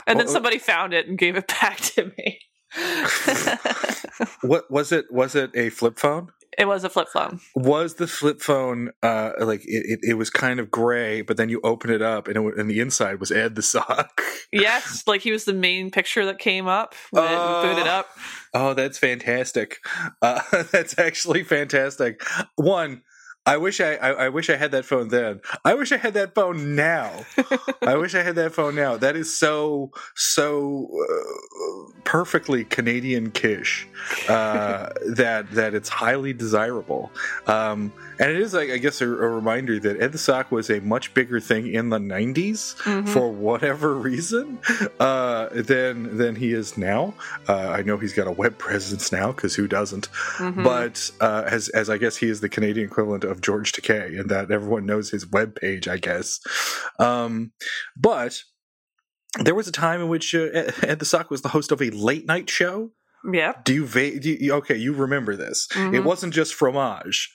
[0.08, 2.40] And then uh, somebody found it and gave it back to me.
[4.42, 5.06] What was it?
[5.12, 6.32] Was it a flip phone?
[6.58, 7.42] it was a flip phone.
[7.54, 11.50] Was the flip phone uh like it, it, it was kind of gray, but then
[11.50, 14.22] you open it up and it, and the inside was Ed the sock.
[14.52, 17.60] Yes, like he was the main picture that came up when Oh.
[17.62, 18.08] it booted up.
[18.54, 19.80] Oh, that's fantastic.
[20.22, 20.40] Uh,
[20.72, 22.22] that's actually fantastic.
[22.56, 23.02] One,
[23.46, 25.42] I wish I, I I wish I had that phone then.
[25.64, 27.12] I wish I had that phone now.
[27.82, 28.98] I wish I had that phone now.
[28.98, 33.88] That is so so uh, perfectly Canadian kish
[34.30, 37.12] uh, that that it's highly desirable.
[37.48, 40.70] Um, and it is, like, I guess, a, a reminder that Ed the Sock was
[40.70, 43.10] a much bigger thing in the '90s Mhm.
[43.10, 44.58] for whatever reason
[45.02, 47.14] uh, than than he is now.
[47.48, 50.10] Uh, I know he's got a web presence now because who doesn't?
[50.38, 50.64] Mhm.
[50.64, 54.30] But uh, as as I guess he is the Canadian equivalent of George Takei, and
[54.30, 56.40] that everyone knows his web page, I guess.
[57.00, 57.52] Um,
[57.96, 58.42] but
[59.40, 61.90] there was a time in which uh, Ed the Sock was the host of a
[61.90, 62.92] late night show.
[63.32, 63.54] yeah.
[63.64, 64.76] Do you, va- do you okay?
[64.78, 65.68] You remember this?
[65.72, 66.04] It Mhm.
[66.04, 67.34] wasn't just fromage.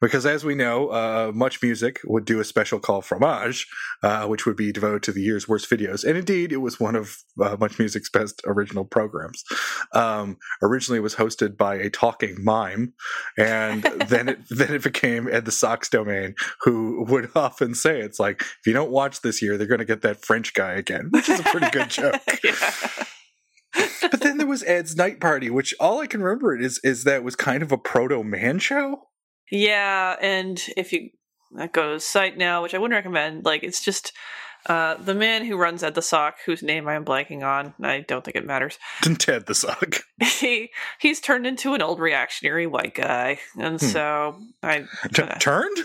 [0.00, 3.66] Because as we know, uh, Much Music would do a special call Fromage,
[4.02, 6.04] uh, which would be devoted to the year's worst videos.
[6.04, 9.44] And indeed, it was one of uh, Much Music's best original programs.
[9.92, 12.94] Um, originally, it was hosted by a talking mime,
[13.38, 18.20] and then it then it became Ed the Sock's domain, who would often say, "It's
[18.20, 21.08] like if you don't watch this year, they're going to get that French guy again,"
[21.10, 22.70] which is a pretty good joke yeah.
[24.10, 27.04] but then there was Ed's night party, which all I can remember it is is
[27.04, 29.08] that it was kind of a proto man show.
[29.50, 31.10] Yeah, and if you
[31.72, 34.12] go to the site now, which I wouldn't recommend, like it's just
[34.68, 37.72] uh, the man who runs Ed the Sock, whose name I am blanking on.
[37.80, 38.78] I don't think it matters.
[39.18, 39.96] Ted the Sock.
[40.40, 43.86] He he's turned into an old reactionary white guy, and Hmm.
[43.86, 45.76] so I T- uh, turned?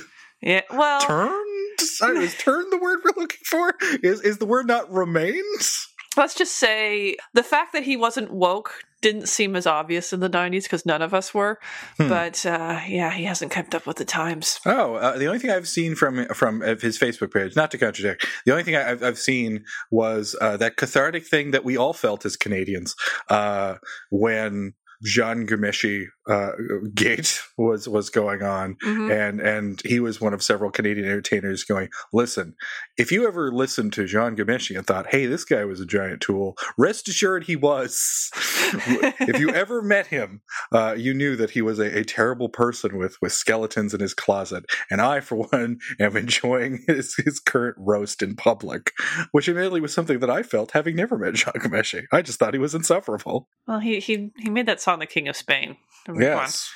[0.42, 1.36] yeah well Turned?
[1.80, 3.76] Sorry, is turned the word we're looking for?
[4.02, 5.88] Is is the word not remains?
[6.18, 10.30] let's just say the fact that he wasn't woke didn't seem as obvious in the
[10.30, 11.60] 90s because none of us were
[11.98, 12.08] Hmm.
[12.10, 15.52] but uh, yeah he hasn't kept up with the times Oh, uh, the only thing
[15.52, 19.18] I've seen from from his Facebook page, not to contradict, the only thing I've, I've
[19.20, 22.96] seen was uh, that cathartic thing that we all felt as Canadians
[23.30, 23.76] uh,
[24.12, 26.52] when Jean Ghomeshi uh,
[26.96, 29.12] gate was was going on, Mhm.
[29.12, 31.90] and and he was one of several Canadian entertainers going.
[32.14, 32.56] Listen,
[32.98, 36.22] if you ever listened to Jean Ghomeshi and thought, "Hey, this guy was a giant
[36.22, 38.30] tool," rest assured he was.
[39.20, 40.42] if you ever met him,
[40.72, 44.14] uh, you knew that he was a, a terrible person with with skeletons in his
[44.14, 44.66] closet.
[44.90, 48.92] And I, for one, am enjoying his, his current roast in public,
[49.32, 52.04] which admittedly was something that I felt having never met Jean Ghomeshi.
[52.12, 53.50] I just thought he was insufferable.
[53.68, 55.76] Well, he he he made that song, "The King of Spain."
[56.14, 56.72] Yes.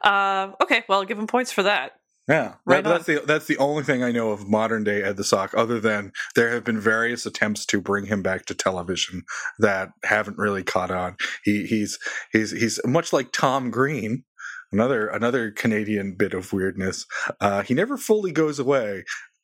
[0.00, 0.84] Uh, okay.
[0.88, 1.92] Well, I'll give him points for that.
[2.28, 5.16] Yeah, Right that, that's the that's the only thing I know of modern day Ed
[5.16, 5.54] the Sock.
[5.56, 9.24] Other than there have been various attempts to bring him back to television
[9.58, 11.16] that haven't really caught on.
[11.42, 11.98] He he's
[12.30, 14.22] he's he's much like Tom Green,
[14.70, 17.06] another another Canadian bit of weirdness.
[17.40, 19.02] Uh, he never fully goes away,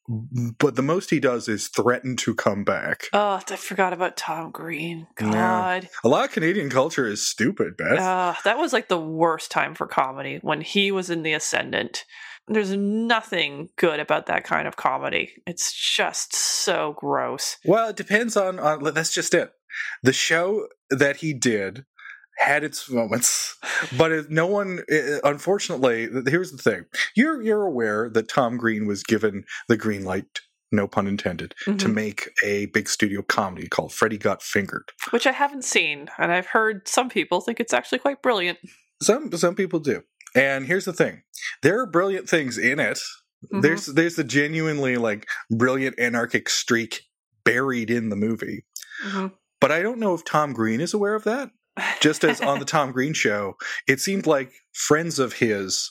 [0.08, 3.04] but the most he does is threaten to come back.
[3.12, 5.06] Oh, I forgot about Tom Green.
[5.20, 5.30] Yeah.
[5.30, 7.98] God, A lot of Canadian culture is stupid, Beth.
[7.98, 12.04] uh, that was like the worst time for comedy when he was in the ascendant.
[12.50, 15.34] There's nothing good about that kind of comedy.
[15.46, 17.58] It's just so gross.
[17.64, 18.82] Well, it depends on, on.
[18.94, 19.52] That's just it.
[20.02, 21.84] The show that he did
[22.38, 23.56] had its moments,
[23.96, 24.80] but it, no one.
[24.88, 26.84] eh, Unfortunately, here's the thing:
[27.16, 30.40] you're you're aware that Tom Green was given the green light,
[30.72, 31.94] no pun intended, to Mhm.
[31.94, 34.90] make a big studio comedy called Freddy Got Fingered.
[35.10, 38.58] Which I haven't seen, and I've heard some people think it's actually quite brilliant.
[39.02, 40.02] Some some people do.
[40.34, 41.22] And here's the thing:
[41.62, 42.98] there are brilliant things in it.
[43.52, 43.62] Mhm.
[43.62, 47.02] There's there's a genuinely like brilliant anarchic streak
[47.44, 48.64] buried in the movie.
[49.04, 49.32] Mhm.
[49.60, 51.50] But I don't know if Tom Green is aware of that.
[52.00, 53.54] Just as on the Tom Green show,
[53.86, 55.90] it seemed like friends of his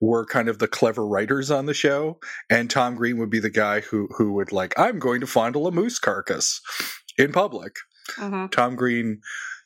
[0.00, 2.18] were kind of the clever writers on the show,
[2.50, 5.66] and Tom Green would be the guy who who would like, I'm going to fondle
[5.66, 6.60] a moose carcass
[7.16, 7.76] in public.
[8.18, 8.50] Mhm.
[8.52, 9.20] Tom Green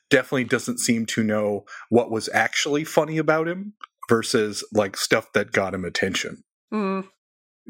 [0.09, 3.74] definitely doesn't seem to know what was actually funny about him
[4.09, 6.42] versus like stuff that got him attention.
[6.72, 7.09] Mm.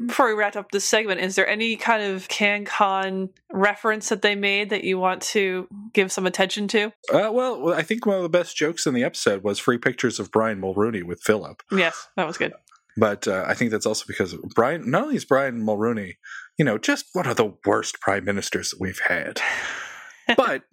[0.05, 4.35] Before we wrap up this segment, is there any kind of CanCon reference that they
[4.35, 6.87] made that you want to give some attention to?
[7.11, 10.19] Uh, well, I think one of the best jokes in the episode was free pictures
[10.19, 11.61] of Brian Mulroney with Philip.
[11.71, 12.53] Yes, that was good.
[12.97, 16.15] But uh, I think that's also because Brian, not only is Brian Mulroney,
[16.57, 19.39] you know, just one of the worst prime ministers that we've had,
[20.37, 20.63] but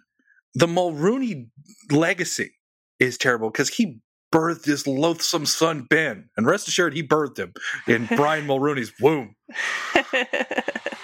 [0.55, 1.49] the Mulroney
[1.91, 2.55] legacy
[2.99, 4.01] is terrible because he
[4.33, 7.53] birthed his loathsome son Ben, and rest assured, he birthed him
[7.87, 9.35] in Brian Mulroney's womb.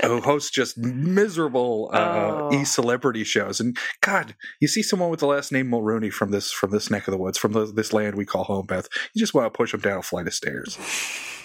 [0.02, 1.98] Who hosts just miserable uh,
[2.34, 2.50] Oh.
[2.52, 6.52] e celebrity shows, and God, you see someone with the last name Mulroney from this
[6.52, 8.86] from this neck of the woods, from the, this land we call home, Beth.
[9.14, 10.78] You just want to push him down a flight of stairs.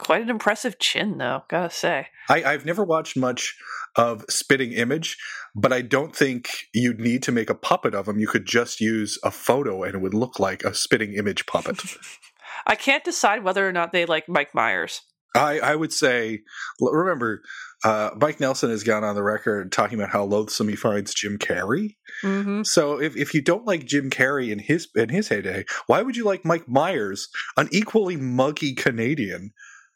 [0.00, 2.06] Quite an impressive chin, though, gotta say.
[2.30, 3.54] I, I've never watched much
[3.96, 5.18] of Spitting Image,
[5.54, 8.18] but I don't think you'd need to make a puppet of him.
[8.18, 11.82] You could just use a photo and it would look like a Spitting Image puppet.
[12.66, 15.02] I can't decide whether or not they like Mike Myers.
[15.36, 16.40] I, I would say,
[16.80, 17.42] remember,
[17.84, 21.36] uh, Mike Nelson has gone on the record talking about how loathsome he finds Jim
[21.38, 21.96] Carrey.
[22.24, 22.62] Mm-hmm.
[22.62, 26.16] So if, if you don't like Jim Carrey in his in his heyday, why would
[26.16, 29.52] you like Mike Myers, an equally muggy Canadian,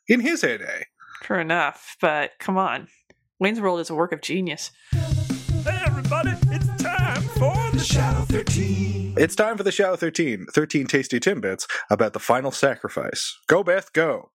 [0.09, 0.87] in his heyday?
[1.23, 2.88] True enough, but come on.
[3.38, 4.71] Wayne's World is a work of genius.
[4.93, 9.14] Hey everybody, it's time for the Shadow 13.
[9.17, 13.38] It's time for the Shadow 13, 13 tasty Timbits about the final sacrifice.
[13.49, 14.31] Go, Beth, go.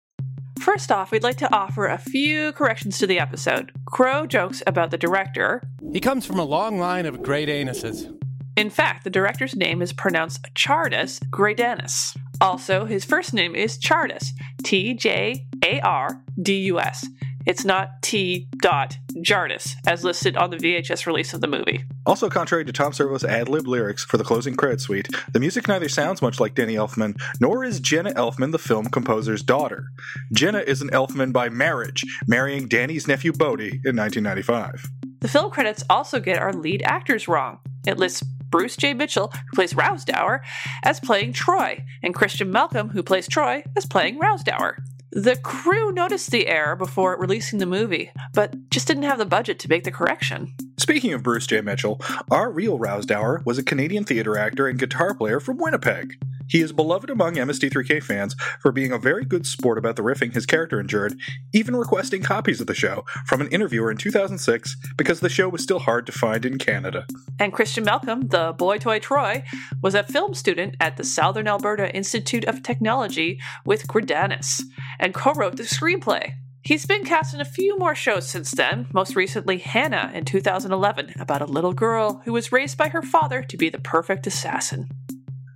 [0.60, 3.72] First off, we'd like to offer a few corrections to the episode.
[3.86, 5.62] Crow jokes about the director.
[5.92, 8.12] He comes from a long line of great anuses.
[8.56, 12.16] In fact, the director's name is pronounced Chardus Gradanus.
[12.40, 14.30] Also, his first name is Tjardus,
[14.62, 17.06] T J A R D U S.
[17.48, 18.46] It's not T.
[18.60, 21.82] Dot Jardus, as listed on the VHS release of the movie.
[22.04, 25.66] Also, contrary to Tom Servo's ad lib lyrics for the closing credit suite, the music
[25.66, 29.86] neither sounds much like Danny Elfman, nor is Jenna Elfman the film composer's daughter.
[30.32, 34.84] Jenna is an Elfman by marriage, marrying Danny's nephew Bodhi in 1995.
[35.20, 37.60] The film credits also get our lead actors wrong.
[37.86, 38.94] It lists Bruce J.
[38.94, 40.42] Mitchell, who plays Rowsdower,
[40.82, 44.78] as playing Troy, and Christian Malcolm, who plays Troy, as playing Rowsdower.
[45.10, 49.58] The crew noticed the error before releasing the movie, but just didn't have the budget
[49.60, 50.54] to make the correction.
[50.76, 51.62] Speaking of Bruce J.
[51.62, 56.22] Mitchell, our real Rowsdower was a Canadian theater actor and guitar player from Winnipeg.
[56.48, 60.32] He is beloved among MST3K fans for being a very good sport about the riffing
[60.32, 61.14] his character endured,
[61.52, 65.62] even requesting copies of the show from an interviewer in 2006 because the show was
[65.62, 67.06] still hard to find in Canada.
[67.38, 69.44] And Christian Malcolm, the boy toy Troy,
[69.82, 74.62] was a film student at the Southern Alberta Institute of Technology with Greidanus
[74.98, 76.32] and co wrote the screenplay.
[76.62, 81.14] He's been cast in a few more shows since then, most recently Hanna in 2011,
[81.18, 84.88] about a little girl who was raised by her father to be the perfect assassin.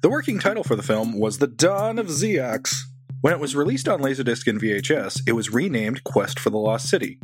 [0.02, 2.74] The working title for the film was The Dawn of Ziox.
[3.20, 6.88] When it was released on Laserdisc and VHS, it was renamed Quest for the Lost
[6.88, 7.20] City.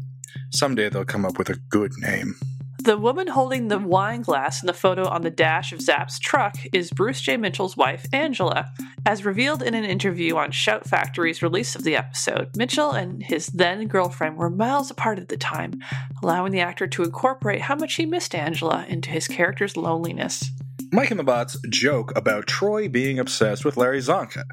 [0.53, 2.37] Someday they'll come up with a good name.
[2.79, 6.55] The woman holding the wine glass in the photo on the dash of Zap's truck
[6.72, 7.37] is Bruce J.
[7.37, 8.70] Mitchell's wife, Angela.
[9.05, 13.49] As revealed in an interview on Shout Factory's release of the episode, Mitchell and his
[13.49, 15.83] then girlfriend were miles apart at the time,
[16.22, 20.53] allowing the actor to incorporate how much he missed Angela into his character's loneliness.
[20.91, 24.45] Mike and the Bots joke about Troy being obsessed with Larry Csonka.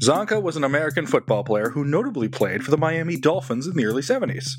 [0.00, 3.84] Csonka was an American football player who notably played for the Miami Dolphins in the
[3.84, 4.52] early 70s.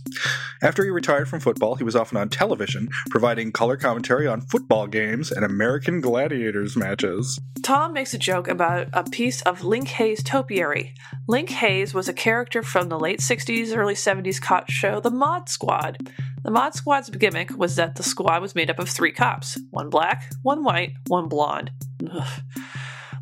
[0.62, 4.88] After he retired from football, he was often on television, providing color commentary on football
[4.88, 7.40] games and American Gladiators matches.
[7.64, 10.94] Tom makes a joke about a piece of Linc Hayes' topiary.
[11.28, 15.48] Linc Hayes was a character from the late 60s, early 70s cop show The Mod
[15.48, 16.10] Squad.
[16.46, 19.90] The Mod Squad's gimmick was that the squad was made up of three cops one
[19.90, 21.72] black, one white, one blonde.
[22.08, 22.42] Ugh.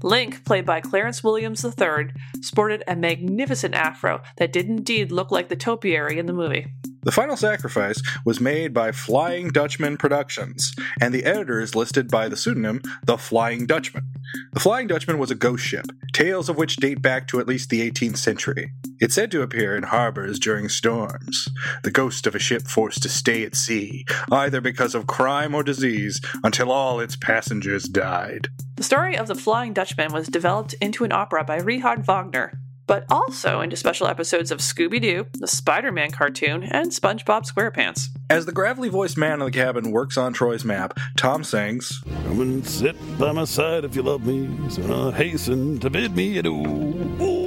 [0.04, 2.10] Linc, played by Clarence Williams III,
[2.42, 6.68] sported a magnificent afro that did indeed look like the topiary in the movie.
[7.04, 12.30] The final sacrifice was made by Flying Dutchman Productions, and the editor is listed by
[12.30, 14.10] the pseudonym The Flying Dutchman.
[14.54, 17.70] The Flying Dutchman was a ghost ship, tales of which date back to at least
[17.70, 18.72] the 18th century.
[19.02, 21.50] It's said to appear in harbors during storms,
[21.84, 25.64] the ghost of a ship forced to stay at sea, either because of crime or
[25.64, 28.48] disease, until all its passengers died.
[28.76, 32.58] The story of the Flying Dutchman was developed into an opera by Richard Wagner,
[32.88, 38.08] but also into special episodes of Scooby Doo, the Spider Man cartoon, and SpongeBob SquarePants.
[38.30, 42.42] As the gravelly voiced man in the cabin works on Troy's map, Tom sings, Come
[42.42, 44.50] and sit by my side if you love me.
[44.70, 47.44] So hasten to bid me adieu.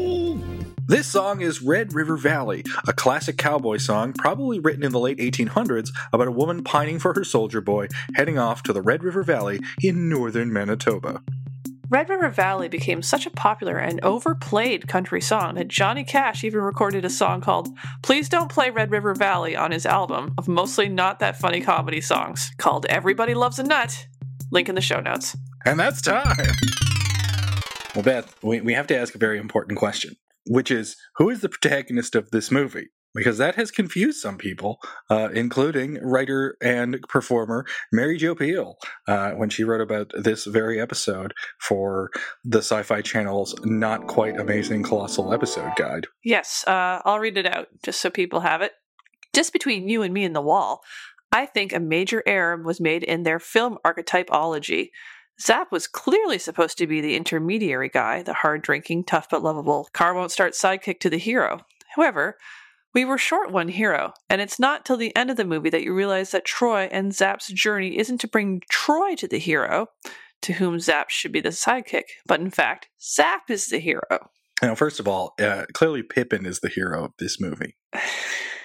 [0.88, 5.18] This song is Red River Valley, a classic cowboy song probably written in the late
[5.18, 9.24] 1800s about a woman pining for her soldier boy heading off to the Red River
[9.24, 11.22] Valley in northern Manitoba.
[11.88, 16.60] Red River Valley became such a popular and overplayed country song that Johnny Cash even
[16.60, 17.68] recorded a song called
[18.02, 22.00] Please Don't Play Red River Valley on his album of mostly not that funny comedy
[22.00, 24.08] songs called Everybody Loves a Nut.
[24.50, 25.36] Link in the show notes.
[25.64, 26.36] And that's time.
[27.94, 31.40] Well, Beth, we, we have to ask a very important question, which is who is
[31.40, 32.88] the protagonist of this movie?
[33.16, 34.78] Because that has confused some people,
[35.10, 38.76] uh, including writer and performer Mary Jo Pehl,
[39.08, 42.10] uh, when she wrote about this very episode for
[42.44, 46.06] the Sci Fi Channel's Not Quite Amazing Colossal Episode Guide.
[46.22, 48.72] Yes, uh, I'll read it out just so people have it.
[49.32, 50.82] Just between you and me and the wall,
[51.32, 54.90] I think a major error was made in their film archetypology.
[55.40, 59.88] Zap was clearly supposed to be the intermediary guy, the hard drinking, tough but lovable,
[59.92, 61.60] car won't start sidekick to the hero.
[61.94, 62.38] However,
[62.96, 65.82] we were short one hero, and it's not till the end of the movie that
[65.82, 69.88] you realize that Troy and Zap's journey isn't to bring Troy to the hero,
[70.40, 74.30] to whom Zap should be the sidekick, but in fact, Zap is the hero.
[74.62, 77.76] Now, first of all, uh, clearly Pippin is the hero of this movie.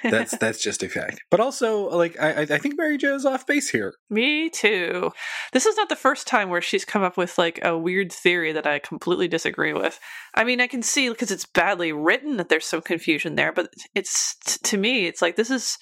[0.03, 1.21] That's that's just a fact.
[1.29, 3.93] But also, like, I, I think Mary Jo is off base here.
[4.09, 5.11] Me too.
[5.53, 8.51] This is not the first time where she's come up with like a weird theory
[8.53, 9.99] that I completely disagree with.
[10.33, 13.73] I mean, I can see because it's badly written that there's some confusion there, but
[13.93, 15.77] it's to me, it's like this is,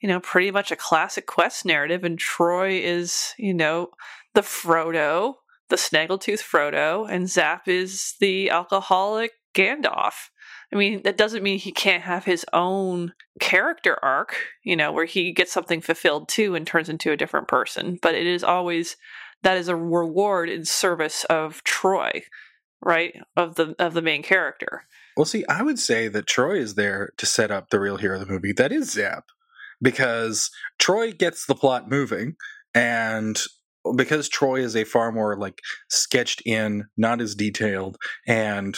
[0.00, 3.88] you know, pretty much a classic quest narrative, and Troy is, you know,
[4.34, 5.34] the Frodo,
[5.68, 10.28] the Snaggletooth Frodo, and Zap is the alcoholic Gandalf.
[10.72, 15.06] I mean, that doesn't mean he can't have his own character arc, you know, where
[15.06, 17.98] he gets something fulfilled too and turns into a different person.
[18.02, 18.96] But it is always
[19.42, 22.22] that is a reward in service of Troy,
[22.82, 23.14] right?
[23.36, 24.82] Of the of the main character.
[25.16, 28.20] Well, see, I would say that Troy is there to set up the real hero
[28.20, 28.52] of the movie.
[28.52, 29.24] That is Zap,
[29.80, 32.36] because Troy gets the plot moving,
[32.74, 33.40] and
[33.96, 38.76] because Troy is a far more like sketched in, not as detailed, and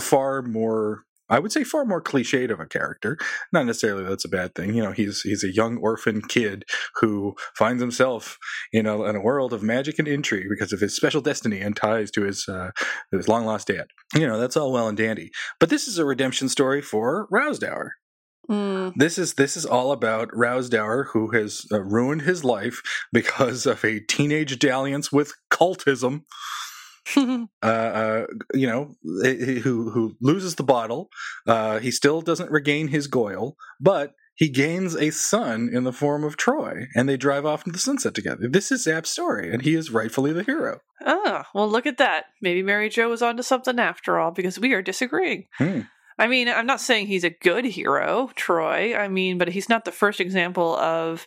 [0.00, 1.02] far more.
[1.30, 3.16] I would say far more cliched of a character.
[3.50, 4.74] Not necessarily that's a bad thing.
[4.74, 6.64] You know, he's he's a young orphan kid
[6.96, 8.36] who finds himself
[8.72, 11.74] in a, in a world of magic and intrigue because of his special destiny and
[11.74, 12.72] ties to his uh,
[13.10, 13.86] his long lost dad.
[14.14, 15.30] You know, that's all well and dandy.
[15.58, 17.94] But this is a redemption story for Rowsdower.
[18.48, 18.92] Mm.
[18.96, 22.82] This is this is all about Rowsdower, who has uh, ruined his life
[23.12, 26.22] because of a teenage dalliance with cultism.
[27.12, 31.10] Uh, uh, you know, who who loses the bottle.
[31.46, 36.24] Uh, he still doesn't regain his Goyle, but he gains a son in the form
[36.24, 38.48] of Troy, and they drive off into the sunset together.
[38.48, 40.80] This is Zap's story, and he is rightfully the hero.
[41.04, 42.24] oh, well, look at that.
[42.40, 45.44] Maybe Mary Jo was onto something after all because we are disagreeing.
[45.58, 45.82] Hmm.
[46.18, 48.96] I mean, I'm not saying he's a good hero, Troy.
[48.96, 51.26] I mean, but he's not the first example of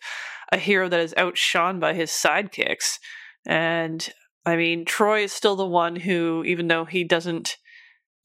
[0.51, 2.99] a hero that is outshone by his sidekicks.
[3.45, 4.07] And
[4.45, 7.57] I mean, Troy is still the one who, even though he doesn't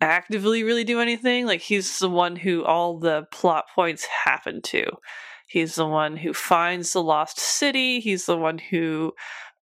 [0.00, 4.84] actively really do anything, like he's the one who all the plot points happen to.
[5.48, 8.00] He's the one who finds the lost city.
[8.00, 9.12] He's the one who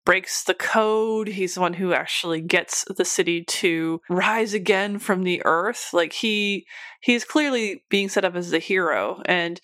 [0.05, 1.29] breaks the code.
[1.29, 5.91] He's the one who actually gets the city to rise again from the earth.
[5.93, 6.67] Like he
[7.01, 9.61] he's clearly being set up as the hero and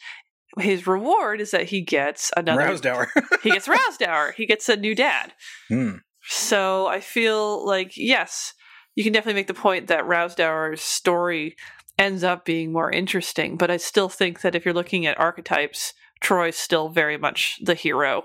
[0.58, 3.10] his reward is that he gets another Rowsdower.
[3.42, 4.32] he gets Rowsdower.
[4.32, 5.34] He gets a new dad.
[5.68, 5.96] Hmm.
[6.22, 8.54] So I feel like yes,
[8.94, 11.56] you can definitely make the point that Rowsdower's story
[11.98, 15.94] ends up being more interesting, but I still think that if you're looking at archetypes,
[16.20, 18.24] Troy's still very much the hero.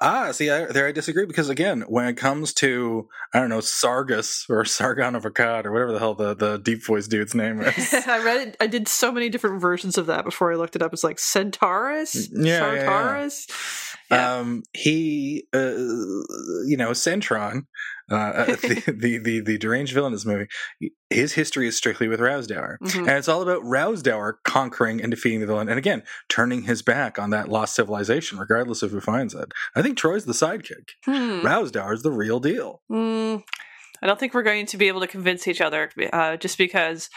[0.00, 3.58] Ah, see, I, there I disagree because again, when it comes to I don't know
[3.58, 7.60] Sargus or Sargon of Akkad or whatever the hell the, the deep voice dude's name
[7.76, 10.76] is, I read it, I did so many different versions of that before I looked
[10.76, 10.92] it up.
[10.92, 13.28] It's like Centaurus, Yeah, yeah, yeah.
[14.10, 14.38] Yeah.
[14.38, 15.58] um, he, uh,
[16.66, 17.66] you know, Centron,
[18.10, 20.48] uh, the, the the the deranged villain in this movie,
[21.10, 23.00] his history is strictly with Rowsdower, Mhm.
[23.00, 27.18] and it's all about Rowsdower conquering and defeating the villain, and again turning his back
[27.18, 29.52] on that lost civilization, regardless of who finds it.
[29.74, 30.90] I think Troy's the sidekick.
[31.04, 31.40] Hmm.
[31.44, 32.82] Rowsdower's the real deal.
[32.90, 33.42] Mm,
[34.02, 37.10] I don't think we're going to be able to convince each other uh, just because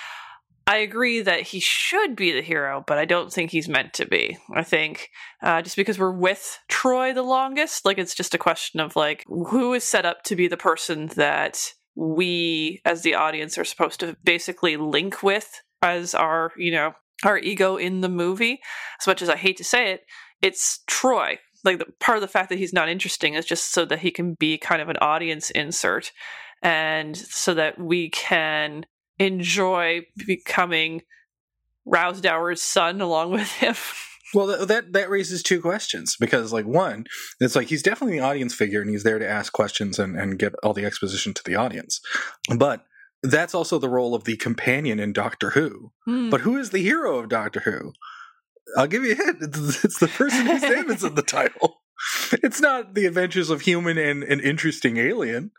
[0.66, 4.05] I agree that he should be the hero, but I don't think he's meant to
[4.05, 4.38] be.
[4.53, 5.09] I think
[5.41, 9.26] uh, just because we're with Troy the longest, like it's just a question of like
[9.28, 13.99] who is set up to be the person that we as the audience are supposed
[13.99, 16.93] to basically link with as our, you know,
[17.24, 18.61] our ego in the movie.
[19.01, 20.01] As much as I hate to say it,
[20.41, 21.39] it's Troy.
[21.66, 24.11] Like the, part of the fact that he's not interesting is just so that he
[24.11, 26.11] can be kind of an audience insert,
[26.61, 28.86] and so that we can
[29.20, 31.01] enjoy becoming
[31.86, 33.76] Rowsdower's son along with him.
[34.34, 37.05] Well, th- that that raises two questions because, like, one,
[37.39, 40.39] it's like he's definitely the audience figure and he's there to ask questions and, and
[40.39, 42.01] get all the exposition to the audience.
[42.57, 42.86] But
[43.22, 45.91] that's also the role of the companion in Doctor Who.
[46.05, 46.30] Hmm.
[46.30, 47.93] But who is the hero of Doctor Who?
[48.76, 49.38] I'll give you a hint.
[49.41, 51.82] It's, it's the person whose name is in the title.
[52.32, 55.51] It's not the adventures of human and an interesting alien.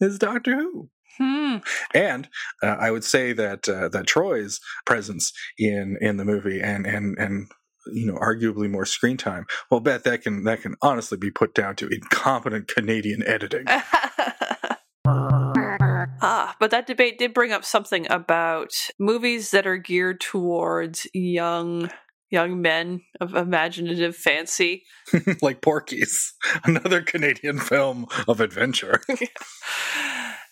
[0.00, 0.90] It's Doctor Who.
[1.18, 1.56] Hmm.
[1.94, 2.28] And
[2.62, 7.18] uh, I would say that uh, that Troy's presence in in the movie and and
[7.18, 7.50] and
[7.92, 9.46] you know arguably more screen time.
[9.70, 13.64] Well, bet that can that can honestly be put down to incompetent Canadian editing.
[15.06, 21.90] ah, but that debate did bring up something about movies that are geared towards young
[22.30, 24.84] young men of imaginative fancy.
[25.42, 29.00] like Porky's, another Canadian film of adventure.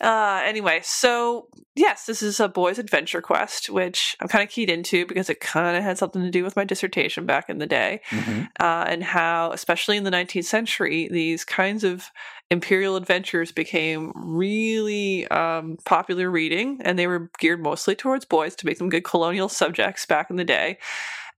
[0.01, 4.70] Uh, anyway, so yes, this is a boys' adventure quest, which I'm kind of keyed
[4.70, 7.66] into because it kind of had something to do with my dissertation back in the
[7.66, 8.49] day, Mhm.
[8.61, 12.11] uh, and how, especially in the 19th century, these kinds of
[12.51, 18.66] imperial adventures became really um, popular reading, and they were geared mostly towards boys to
[18.66, 20.78] make them good colonial subjects back in the day.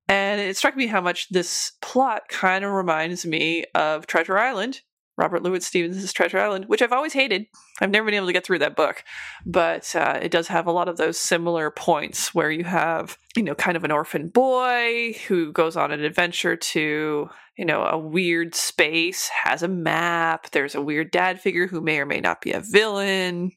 [0.08, 4.80] And it struck me how much this plot kind of reminds me of Treasure Island,
[5.18, 7.46] Robert Louis Stevenson's Treasure Island, which I've always hated.
[7.80, 9.02] I've never been able to get through that book,
[9.44, 13.42] but uh, it does have a lot of those similar points where you have, you
[13.42, 17.98] know, kind of an orphan boy who goes on an adventure to, you know, a
[17.98, 20.50] weird space, has a map.
[20.52, 23.50] There's a weird dad figure who may or may not be a villain.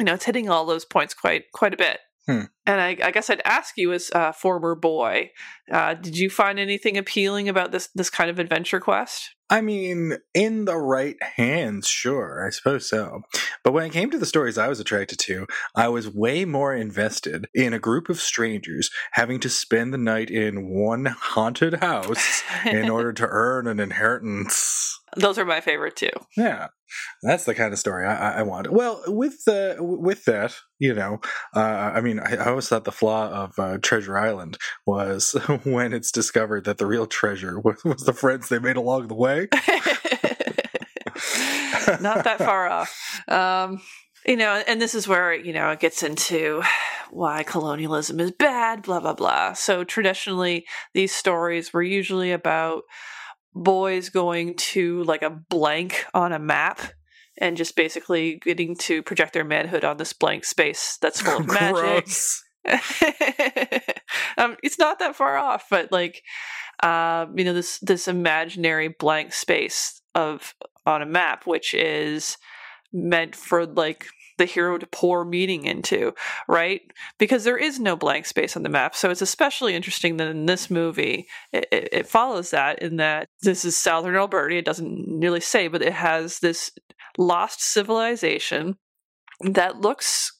[0.00, 2.00] You know, it's hitting all those points quite quite a bit.
[2.26, 2.44] Hmm.
[2.66, 5.30] And I, I guess I'd ask you, as a former boy,
[5.70, 9.30] uh, did you find anything appealing about this this kind of adventure quest?
[9.54, 13.22] I mean, in the right hands, sure, I suppose so.
[13.62, 15.46] But when it came to the stories I was attracted to,
[15.76, 20.28] I was way more invested in a group of strangers having to spend the night
[20.28, 24.98] in one haunted house in order to earn an inheritance.
[25.16, 26.10] Those are my favorite too.
[26.36, 26.68] Yeah,
[27.22, 28.72] that's the kind of story I, I- want.
[28.72, 31.20] Well, with the with that, you know,
[31.54, 31.60] uh,
[31.94, 35.32] I mean, I, I always thought the flaw of uh, Treasure Island was
[35.64, 39.14] when it's discovered that the real treasure was, was the friends they made along the
[39.14, 39.43] way.
[42.00, 43.22] Not that far off.
[43.28, 43.80] Um,
[44.26, 46.62] you know, and this is where, you know, it gets into
[47.10, 49.52] why colonialism is bad, blah, blah, blah.
[49.52, 50.64] So traditionally,
[50.94, 52.82] these stories were usually about
[53.54, 56.80] boys going to like a blank on a map
[57.38, 61.46] and just basically getting to project their manhood on this blank space that's full of
[61.46, 61.74] magic.
[61.74, 62.43] Gross.
[64.38, 66.22] um, it's not that far off, but like,
[66.82, 70.54] um, you know, this this imaginary blank space of
[70.86, 72.36] on a map, which is
[72.92, 74.06] meant for like
[74.38, 76.12] the hero to pour meaning into,
[76.48, 76.80] right?
[77.18, 78.94] Because there is no blank space on the map.
[78.94, 83.28] So it's especially interesting that in this movie, it, it, it follows that in that
[83.42, 84.56] this is southern Alberta.
[84.56, 86.72] It doesn't really say, but it has this
[87.16, 88.76] lost civilization
[89.40, 90.33] that looks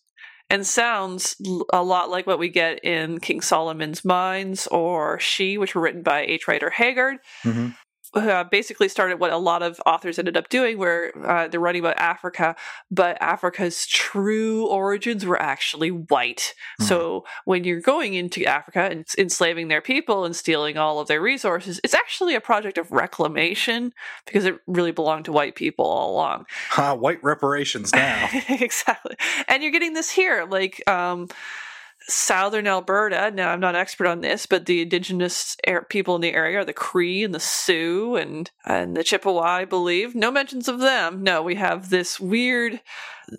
[0.55, 1.35] and sounds
[1.73, 6.03] a lot like what we get in King Solomon's Mines or She, which were written
[6.03, 6.47] by H.
[6.47, 7.19] Rider Haggard.
[7.43, 7.71] hmm
[8.15, 11.81] Uh, basically started what a lot of authors ended up doing, where uh, they're writing
[11.81, 12.55] about Africa,
[12.91, 16.55] but Africa's true origins were actually white.
[16.81, 16.85] Mhm.
[16.85, 21.21] So when you're going into Africa and enslaving their people and stealing all of their
[21.21, 23.93] resources, it's actually a project of reclamation
[24.27, 26.47] because it really belonged to white people all along.
[26.71, 28.29] Ha, white reparations now.
[28.49, 29.17] exactly.
[29.49, 31.29] And you're getting this here, like um,
[32.09, 33.31] southern Alberta.
[33.31, 36.59] Now, I'm not an expert on this, but the indigenous air- people in the area
[36.59, 40.15] are the Cree and the Sioux and and the Chippewa, I believe.
[40.15, 41.23] No mentions of them.
[41.23, 42.81] No, we have this weird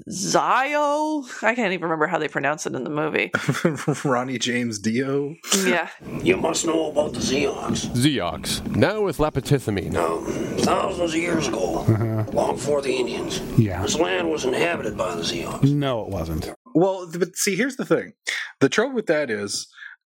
[0.09, 1.24] Zio.
[1.41, 3.32] I can't even remember how they pronounce it in the movie.
[4.03, 5.36] Ronnie James Dio.
[5.63, 5.89] Yeah.
[6.24, 7.86] You must know about the Ziox.
[7.95, 9.91] Ziox, now with lapithythamine.
[9.91, 10.20] Now,
[10.63, 12.26] thousands of years ago, uh-huh.
[12.34, 13.82] long before the Indians, Yeah.
[13.82, 15.63] this land was inhabited by the Ziox.
[15.72, 16.55] No, it wasn't.
[16.76, 18.13] Well, but see, here's the thing.
[18.59, 19.67] The trouble with that is,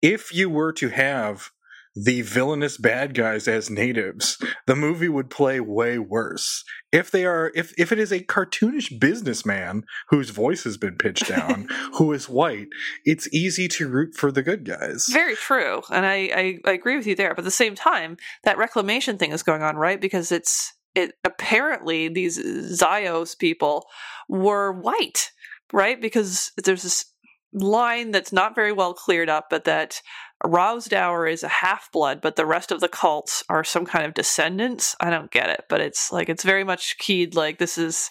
[0.01, 1.51] if you were to have
[1.95, 4.37] the villainous bad guys as natives,
[4.67, 6.63] the movie would play way worse.
[6.91, 11.27] If they are, if if it is a cartoonish businessman whose voice has been pitched
[11.27, 12.67] down, who is white,
[13.05, 15.07] it's easy to root for the good guys.
[15.11, 17.29] Very true, and I, I I agree with you there.
[17.29, 19.99] But at the same time, that reclamation thing is going on, right?
[19.99, 23.85] Because it's it apparently these Zios people
[24.27, 25.31] were white,
[25.73, 25.99] right?
[25.99, 27.05] Because there's this
[27.53, 30.01] line that's not very well cleared up, but that
[30.45, 34.13] Rowsdower is a half blood, but the rest of the cults are some kind of
[34.13, 34.95] descendants.
[34.99, 38.09] I don't get it, but it's like it's very much keyed like this is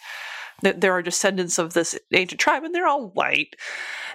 [0.62, 3.54] that there are descendants of this ancient tribe and they're all white.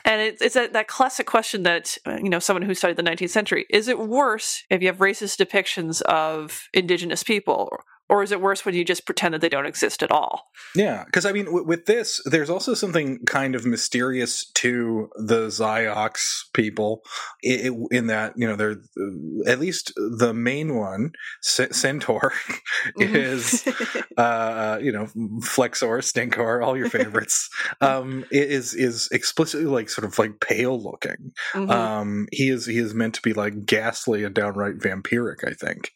[0.04, 3.66] And it, it's that, classic question that, you know, someone who studied the 19th century
[3.70, 7.70] is it worse if you have racist depictions of indigenous people?
[8.10, 10.51] Or is it worse when you just pretend that they don't exist at all?
[10.76, 15.47] Yeah, because I mean, w- with this, there's also something kind of mysterious to the
[15.47, 17.01] Ziox people,
[17.45, 22.34] i- i- in that you know they're uh, at least the main one, C- Centaur,
[22.99, 23.16] Mm-hmm.
[23.16, 23.66] is
[24.18, 25.08] uh, you know
[25.41, 27.49] Flexor, Stinkor, all your favorites.
[27.82, 31.32] um, is is explicitly like sort of like pale looking.
[31.54, 31.70] Mhm.
[31.72, 35.91] Um, he is he is meant to be like ghastly and downright vampiric, I think,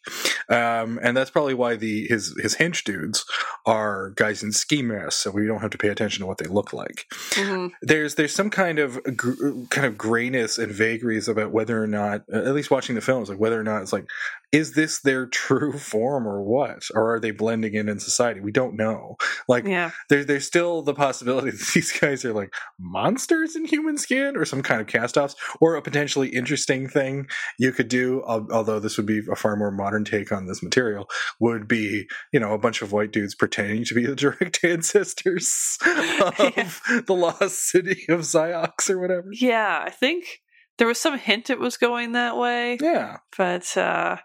[0.48, 3.24] um, and that's probably why the his his hench dudes
[3.66, 6.46] are guys in ski masks, so we don't have to pay attention to what they
[6.46, 7.06] look like.
[7.32, 7.72] Mhm.
[7.82, 12.22] There's there's some kind of gr- kind of grayness and vagaries about whether or not,
[12.32, 14.06] at least watching the films, like whether or not it's like,
[14.52, 18.40] is this their true form or what, or are they blending in in society?
[18.40, 19.16] We don't know.
[19.48, 19.90] Like Yeah.
[20.08, 24.44] there, there's still the possibility that these guys are like monsters in human skin or
[24.44, 27.26] some kind of cast-offs or a potentially interesting thing
[27.58, 31.08] you could do although this would be a far more modern take on this material
[31.40, 31.87] would be
[32.32, 37.14] you know a bunch of white dudes pretending to be the direct ancestors of the
[37.14, 40.42] lost city of Ziox or whatever Yeah, I think
[40.78, 42.78] there was some hint it was going that way.
[42.80, 44.16] yeah But uh,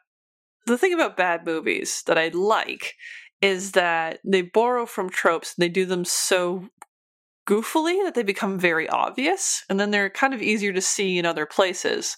[0.65, 2.95] the thing about bad movies that I like
[3.41, 6.69] is that they borrow from tropes and they do them so
[7.47, 11.25] goofily that they become very obvious, and then they're kind of easier to see in
[11.25, 12.17] other places.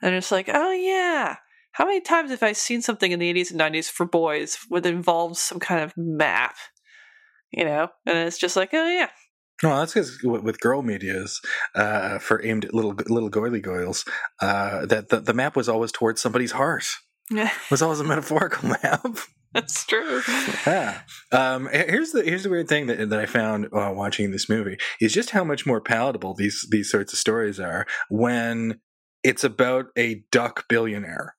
[0.00, 1.36] And it's like, oh yeah,
[1.72, 4.86] how many times have I seen something in the 80s and 90s for boys that
[4.86, 6.56] involves some kind of map?
[7.50, 9.10] You know, and it's just like, oh yeah,
[9.62, 11.40] no, that's because with girl medias
[11.74, 14.06] uh, for aimed at little little goily goyles,
[14.40, 16.84] uh, that the, the map was always towards somebody's heart.
[17.30, 19.06] It was always a metaphorical map.
[19.52, 20.20] that's true.
[20.66, 21.02] yeah.
[21.30, 24.78] Um, here's the here's the weird thing that that I found uh, watching this movie
[25.00, 28.80] is just how much more palatable these these sorts of stories are when
[29.22, 31.36] it's about a duck billionaire.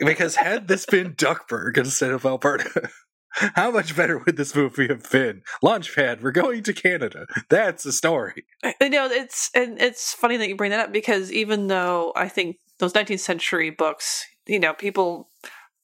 [0.00, 2.90] because had this been Duckburg instead of Alberta,
[3.30, 5.42] how much better would this movie have been?
[5.62, 7.26] Launchpad, we're going to Canada.
[7.48, 8.44] That's the story.
[8.80, 12.28] I know it's and it's funny that you bring that up because even though I
[12.28, 15.30] think those 19th century books, you know, people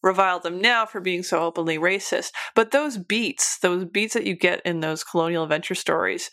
[0.03, 4.35] revile them now for being so openly racist, but those beats, those beats that you
[4.35, 6.31] get in those colonial adventure stories,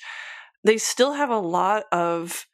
[0.63, 2.47] they still have a lot of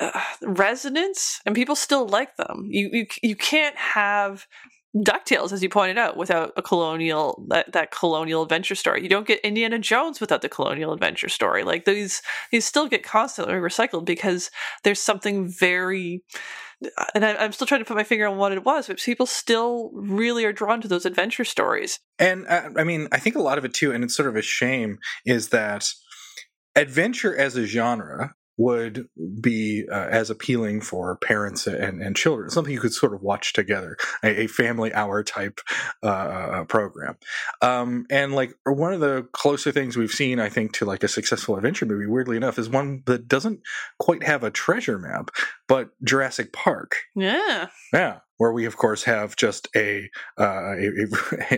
[0.00, 2.68] uh, resonance, and people still like them.
[2.70, 4.46] You you you can't have
[4.94, 9.02] Ducktales, as you pointed out, without a colonial that, that colonial adventure story.
[9.02, 11.64] You don't get Indiana Jones without the colonial adventure story.
[11.64, 12.20] Like these,
[12.50, 14.50] these still get constantly recycled because
[14.84, 16.22] there's something very.
[17.14, 19.24] And I, I'm still trying to put my finger on what it was, but people
[19.24, 21.98] still really are drawn to those adventure stories.
[22.18, 24.36] And uh, I mean, I think a lot of it too, and it's sort of
[24.36, 25.88] a shame, is that
[26.76, 29.08] adventure as a genre would
[29.40, 32.48] be uh, as appealing for parents and, and children.
[32.48, 35.60] Something you could sort of watch together, a, a family hour type
[36.02, 37.16] uh, program.
[37.60, 41.08] Um, and like one of the closer things we've seen, I think, to like a
[41.08, 43.60] successful adventure movie, weirdly enough, is one that doesn't
[43.98, 45.30] quite have a treasure map,
[45.66, 46.96] but Jurassic Park.
[47.16, 47.66] Yeah.
[47.92, 51.06] Yeah, where we of course have just a, uh, a,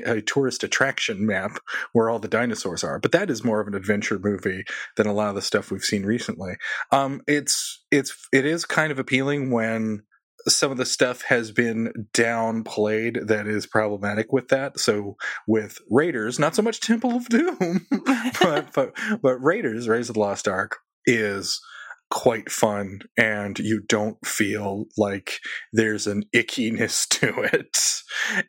[0.18, 1.52] a, tourist attraction map
[1.94, 2.98] where all the dinosaurs are.
[2.98, 4.64] But that is more of an adventure movie
[4.98, 6.56] than a lot of the stuff we've seen recently.
[6.92, 10.02] Um, it's it's it is kind of appealing when
[10.46, 14.78] some of the stuff has been downplayed that is problematic with that.
[14.78, 15.16] So
[15.46, 17.86] with Raiders, not so much Temple of Doom,
[18.42, 20.76] but but but Raiders, Raiders of the Lost Ark
[21.06, 21.62] is
[22.10, 25.40] quite fun and you don't feel like
[25.72, 27.78] there's an ickiness to it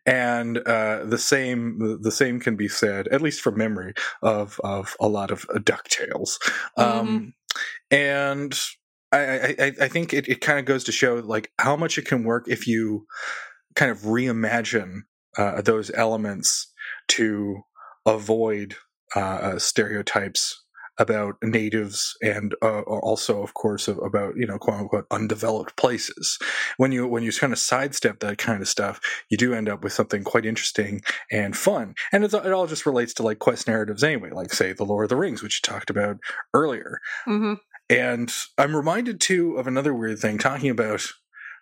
[0.05, 4.95] and uh, the same the same can be said at least from memory of of
[4.99, 6.37] a lot of ducktales
[6.77, 6.99] Mm-hmm.
[6.99, 7.33] um,
[7.91, 8.59] and
[9.11, 12.05] I, I, I think it, it kind of goes to show like how much it
[12.05, 13.05] can work if you
[13.75, 15.01] kind of reimagine
[15.37, 16.71] uh, those elements
[17.09, 17.61] to
[18.05, 18.75] avoid
[19.15, 20.64] uh, uh, stereotypes
[20.97, 26.37] about natives and uh, also of course about you know quote unquote undeveloped places.
[26.77, 29.83] When you when you kind of sidestep that kind of stuff you do end up
[29.83, 31.95] with something quite interesting and fun.
[32.11, 35.05] And it's, it all just relates to like quest narratives anyway like say the lord
[35.05, 36.17] of the rings which you talked about
[36.53, 36.99] earlier.
[37.25, 37.55] Hmm
[37.89, 41.05] and I'm reminded too of another weird thing, talking about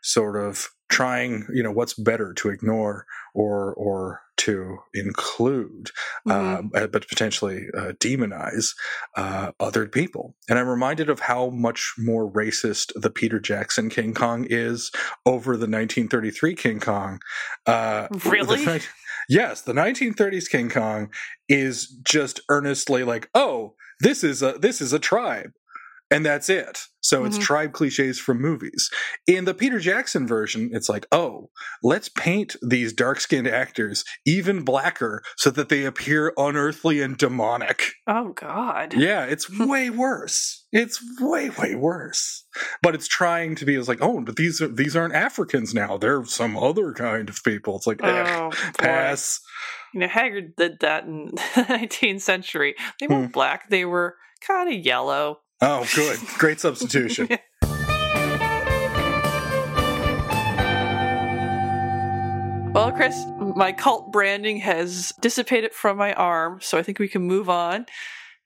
[0.01, 5.91] sort of trying, you know, what's better to ignore or or to include,
[6.27, 6.69] Mhm.
[6.75, 8.73] uh, but potentially uh, demonize
[9.15, 10.35] uh, other people.
[10.49, 14.91] And I'm reminded of how much more racist the Peter Jackson King Kong is
[15.25, 17.19] over the 1933 King Kong.
[17.65, 18.65] Uh, Really?
[18.65, 18.85] the-
[19.29, 21.09] yes, the 1930s King Kong
[21.47, 25.51] is just earnestly like, oh, this is a this is a tribe
[26.11, 26.79] and that's it.
[27.01, 27.41] So it's Mhm.
[27.41, 28.89] tribe cliches from movies.
[29.27, 31.49] In the Peter Jackson version, it's like, oh,
[31.83, 37.91] let's paint these dark skinned actors even blacker so that they appear unearthly and demonic.
[38.07, 38.93] Oh God.
[38.93, 40.65] Yeah, it's way worse.
[40.71, 42.45] It's way, way worse.
[42.81, 45.97] But it's trying to be as like, oh, but these are these aren't Africans now.
[45.97, 47.75] They're some other kind of people.
[47.75, 49.41] It's like, eh, Oh, pass.
[49.93, 51.25] You know, Haggard did that in
[51.55, 52.75] the 19th century.
[52.99, 53.31] They weren't Hmm.
[53.31, 54.15] black; they were
[54.47, 55.39] kind of yellow.
[55.65, 56.19] Oh, good.
[56.37, 57.29] Great substitution.
[62.73, 67.21] Well, Chris, my cult branding has dissipated from my arm, so I think we can
[67.21, 67.85] move on.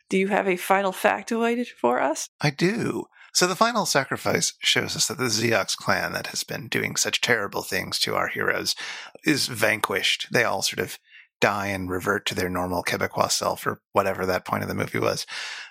[0.09, 2.27] Do you have a final factoid for us?
[2.41, 3.05] I do.
[3.31, 7.21] So the final sacrifice shows us that the Ziox clan that has been doing such
[7.21, 8.75] terrible things to our heroes
[9.23, 10.27] is vanquished.
[10.29, 10.99] They all sort of
[11.39, 14.99] die and revert to their normal Quebecois self or whatever that point of the movie
[14.99, 15.25] was.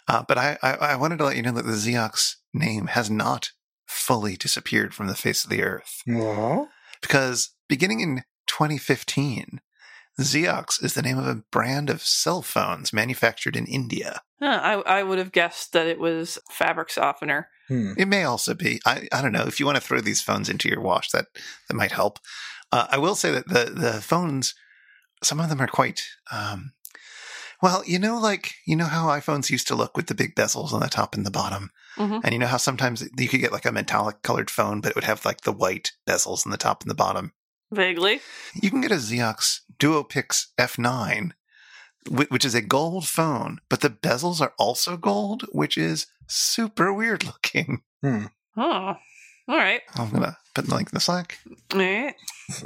[0.09, 3.11] Uh, but I, I, I wanted to let you know that the Ziox name has
[3.11, 3.51] not
[3.87, 6.67] fully disappeared from the face of the earth Aw.
[7.01, 9.61] because beginning in 2015,
[10.21, 14.23] Ziox is the name of a brand of cell phones manufactured in India.
[14.41, 17.49] Huh, I, I would have guessed that it was fabric softener.
[17.69, 17.93] Hmm.
[17.99, 18.81] It may also be.
[18.87, 19.45] I, I don't know.
[19.47, 21.27] If you want to throw these phones into your wash, that
[21.69, 22.19] that might help.
[22.73, 24.55] Uh, I will say that the the phones,
[25.23, 26.03] some of them are quite.
[26.33, 26.73] Um,
[27.63, 30.73] well, you know, like you know how iPhones used to look with the big bezels
[30.73, 32.21] on the top and the bottom, Mhm.
[32.23, 34.95] and you know how sometimes you could get like a metallic colored phone, but it
[34.95, 37.33] would have like the white bezels on the top and the bottom.
[37.73, 38.21] Vaguely.
[38.55, 41.33] You can get a Ziox Duopix F9,
[42.09, 47.25] which is a gold phone, but the bezels are also gold, which is super weird
[47.25, 47.83] looking.
[48.05, 49.81] Oh, all right.
[49.97, 51.39] I'm gonna put the link in the Slack.
[51.73, 52.15] All right.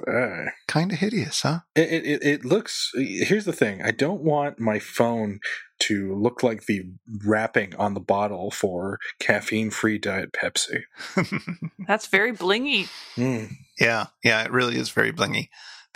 [0.09, 1.61] Uh, Kind of hideous, huh?
[1.75, 2.91] It, it, it- it looks.
[2.95, 3.83] Here's the thing.
[3.83, 5.41] I don't want my phone
[5.81, 6.83] to look like the
[7.27, 10.83] wrapping on the bottle for caffeine-free Diet Pepsi.
[11.87, 12.89] That's very blingy.
[13.17, 13.51] Mm.
[13.79, 15.49] yeah, yeah, it really is very blingy.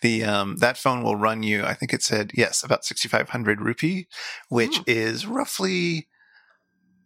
[0.02, 1.64] The um that phone will run you.
[1.64, 4.06] I think it said yes, about sixty five hundred rupee,
[4.48, 4.82] which Hmm.
[4.86, 6.08] is roughly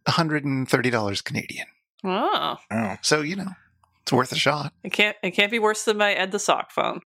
[0.06, 1.66] one hundred and thirty dollars Canadian.
[2.04, 3.52] Oh, Oh, So you know,
[4.08, 4.72] it's worth a shot.
[4.82, 7.00] it can't it can't be worse than my Ed the Sock phone.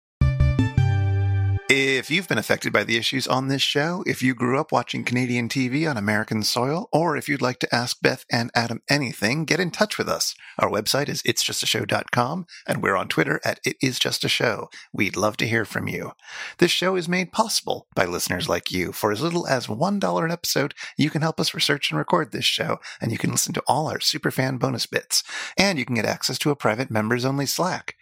[1.72, 5.04] If you've been affected by the issues on this show, if you grew up watching
[5.04, 9.44] Canadian TV on American soil, or if you'd like to ask Beth and Adam anything,
[9.44, 10.34] get in touch with us.
[10.58, 14.68] Our website is itsjustashow.com, and we're on Twitter at It Is Just a Show.
[14.92, 16.14] We'd love to hear from you.
[16.58, 18.90] This show is made possible by listeners like you.
[18.90, 22.44] For as little as $1 an episode, you can help us research and record this
[22.44, 25.22] show, and you can listen to all our superfan bonus bits.
[25.56, 27.94] And you can get access to a private members-only Slack.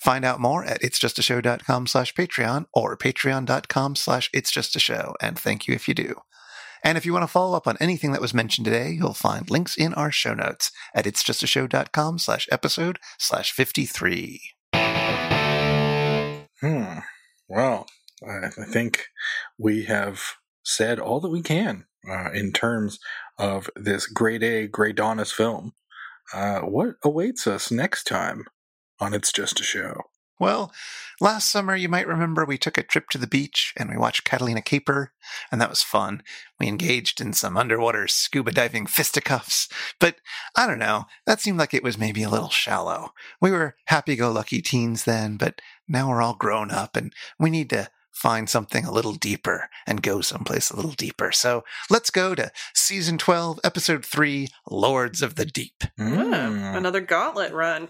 [0.00, 5.14] Find out more at itsjustashow.com slash Patreon or patreon.com slash itsjustashow.
[5.20, 6.20] And thank you if you do.
[6.84, 9.50] And if you want to follow up on anything that was mentioned today, you'll find
[9.50, 14.40] links in our show notes at itsjustashow.com slash episode slash 53.
[16.60, 16.98] Hmm.
[17.48, 17.86] Well,
[18.26, 19.06] I, think
[19.58, 20.20] we have
[20.64, 22.98] said all that we can uh, in terms
[23.38, 25.72] of this grade A, Grey Daunis film.
[26.32, 28.44] Uh, what awaits us next time
[29.00, 30.02] on It's Just a Show?
[30.38, 30.70] Well,
[31.18, 34.24] last summer, you might remember we took a trip to the beach and we watched
[34.24, 35.12] Catalina Caper,
[35.50, 36.22] and that was fun.
[36.60, 39.68] We engaged in some underwater scuba diving fisticuffs,
[39.98, 40.16] but
[40.54, 43.14] I don't know, that seemed like it was maybe a little shallow.
[43.40, 47.48] We were happy go lucky teens then, but now we're all grown up and we
[47.48, 51.30] need to find something a little deeper and go someplace a little deeper.
[51.32, 55.84] So let's go to season 12, episode 3 Lords of the Deep.
[55.98, 57.88] Yeah, another gauntlet run.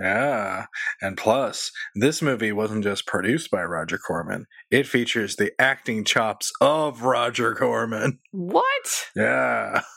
[0.00, 0.66] Yeah.
[1.00, 6.52] And plus, this movie wasn't just produced by Roger Corman, it features the acting chops
[6.60, 8.18] of Roger Corman.
[8.32, 8.64] What?
[9.14, 9.82] Yeah.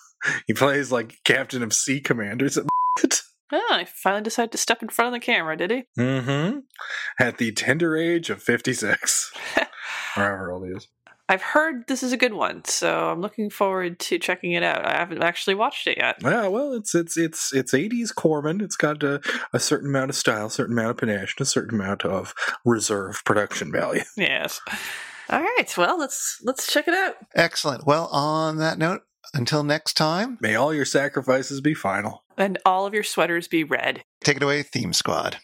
[0.45, 2.55] He plays like captain of sea commanders
[3.03, 3.21] at
[3.51, 5.83] Oh, he finally decided to step in front of the camera, did he?
[5.99, 6.59] Mm-hmm.
[7.19, 9.31] At the tender age of 56.
[10.17, 10.87] or however old he is.
[11.29, 14.85] I've heard this is a good one, so I'm looking forward to checking it out.
[14.85, 16.17] I haven't actually watched it yet.
[16.21, 18.59] Yeah, well, it's it's it's it's 80s Corman.
[18.59, 19.21] It's got a,
[19.53, 22.33] a certain amount of style, a certain amount of panache, and a certain amount of
[22.65, 24.01] reserve production value.
[24.17, 24.59] Yes.
[25.29, 25.73] All right.
[25.77, 27.15] Well, let's let's check it out.
[27.33, 27.85] Excellent.
[27.85, 29.03] Well, on that note,
[29.33, 32.25] until next time, May all your sacrifices be final.
[32.37, 34.03] And all of your sweaters be red.
[34.21, 35.37] take it away, Theme Squad.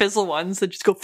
[0.00, 0.94] Fizzle ones that just go.